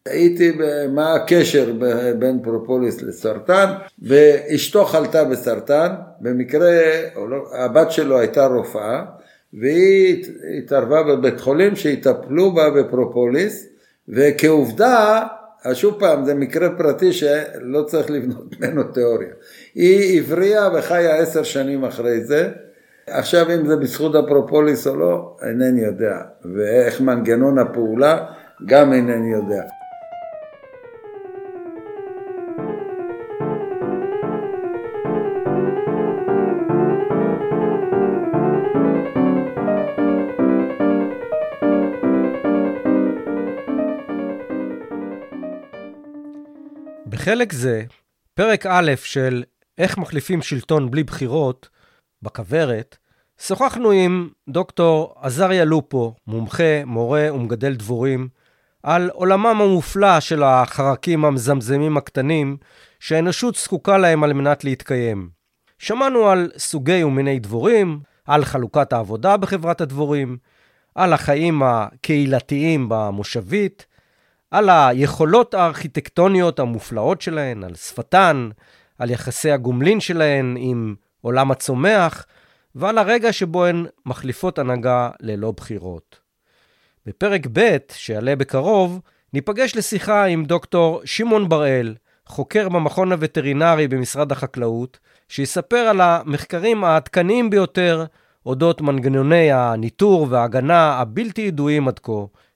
[0.09, 0.51] הייתי,
[0.89, 1.73] מה הקשר
[2.19, 3.65] בין פרופוליס לסרטן,
[4.01, 6.71] ואשתו חלתה בסרטן, במקרה
[7.15, 9.05] לא, הבת שלו הייתה רופאה,
[9.53, 10.25] והיא
[10.57, 13.67] התערבה בבית חולים שיטפלו בה בפרופוליס,
[14.09, 15.23] וכעובדה,
[15.73, 19.33] שוב פעם, זה מקרה פרטי שלא צריך לבנות ממנו תיאוריה.
[19.75, 22.49] היא הבריאה וחיה עשר שנים אחרי זה,
[23.07, 26.17] עכשיו אם זה בזכות הפרופוליס או לא, אינני יודע,
[26.55, 28.25] ואיך מנגנון הפעולה,
[28.65, 29.63] גם אינני יודע.
[47.23, 47.83] בחלק זה,
[48.33, 49.43] פרק א' של
[49.77, 51.69] איך מחליפים שלטון בלי בחירות,
[52.21, 52.97] בכוורת,
[53.41, 58.27] שוחחנו עם דוקטור עזריה לופו, מומחה, מורה ומגדל דבורים,
[58.83, 62.57] על עולמם המופלא של החרקים המזמזמים הקטנים
[62.99, 65.29] שהאנושות זקוקה להם על מנת להתקיים.
[65.79, 70.37] שמענו על סוגי ומיני דבורים, על חלוקת העבודה בחברת הדבורים,
[70.95, 73.85] על החיים הקהילתיים במושבית,
[74.53, 78.49] על היכולות הארכיטקטוניות המופלאות שלהן, על שפתן,
[78.99, 82.25] על יחסי הגומלין שלהן עם עולם הצומח,
[82.75, 86.19] ועל הרגע שבו הן מחליפות הנהגה ללא בחירות.
[87.05, 88.99] בפרק ב', שיעלה בקרוב,
[89.33, 94.99] ניפגש לשיחה עם דוקטור שמעון בראל, חוקר במכון הווטרינרי במשרד החקלאות,
[95.29, 98.05] שיספר על המחקרים העדכניים ביותר
[98.45, 102.11] אודות מנגנוני הניטור וההגנה הבלתי ידועים עד כה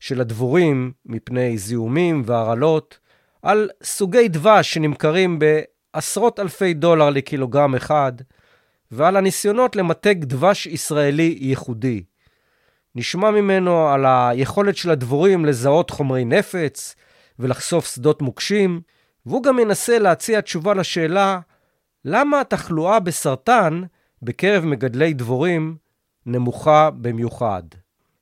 [0.07, 2.99] של הדבורים מפני זיהומים והרעלות,
[3.41, 8.11] על סוגי דבש שנמכרים בעשרות אלפי דולר לקילוגרם אחד,
[8.91, 12.03] ועל הניסיונות למתג דבש ישראלי ייחודי.
[12.95, 16.95] נשמע ממנו על היכולת של הדבורים לזהות חומרי נפץ
[17.39, 18.81] ולחשוף שדות מוקשים,
[19.25, 21.39] והוא גם ינסה להציע תשובה לשאלה
[22.05, 23.81] למה התחלואה בסרטן
[24.21, 25.75] בקרב מגדלי דבורים
[26.25, 27.63] נמוכה במיוחד.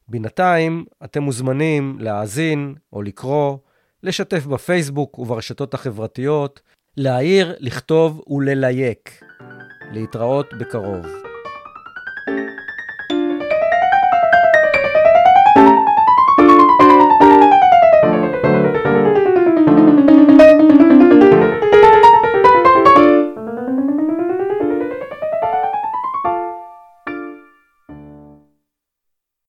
[0.08, 3.58] בינתיים אתם מוזמנים להאזין או לקרוא,
[4.04, 6.62] לשתף בפייסבוק וברשתות החברתיות,
[6.98, 9.22] להעיר, לכתוב וללייק.
[9.92, 11.25] להתראות בקרוב.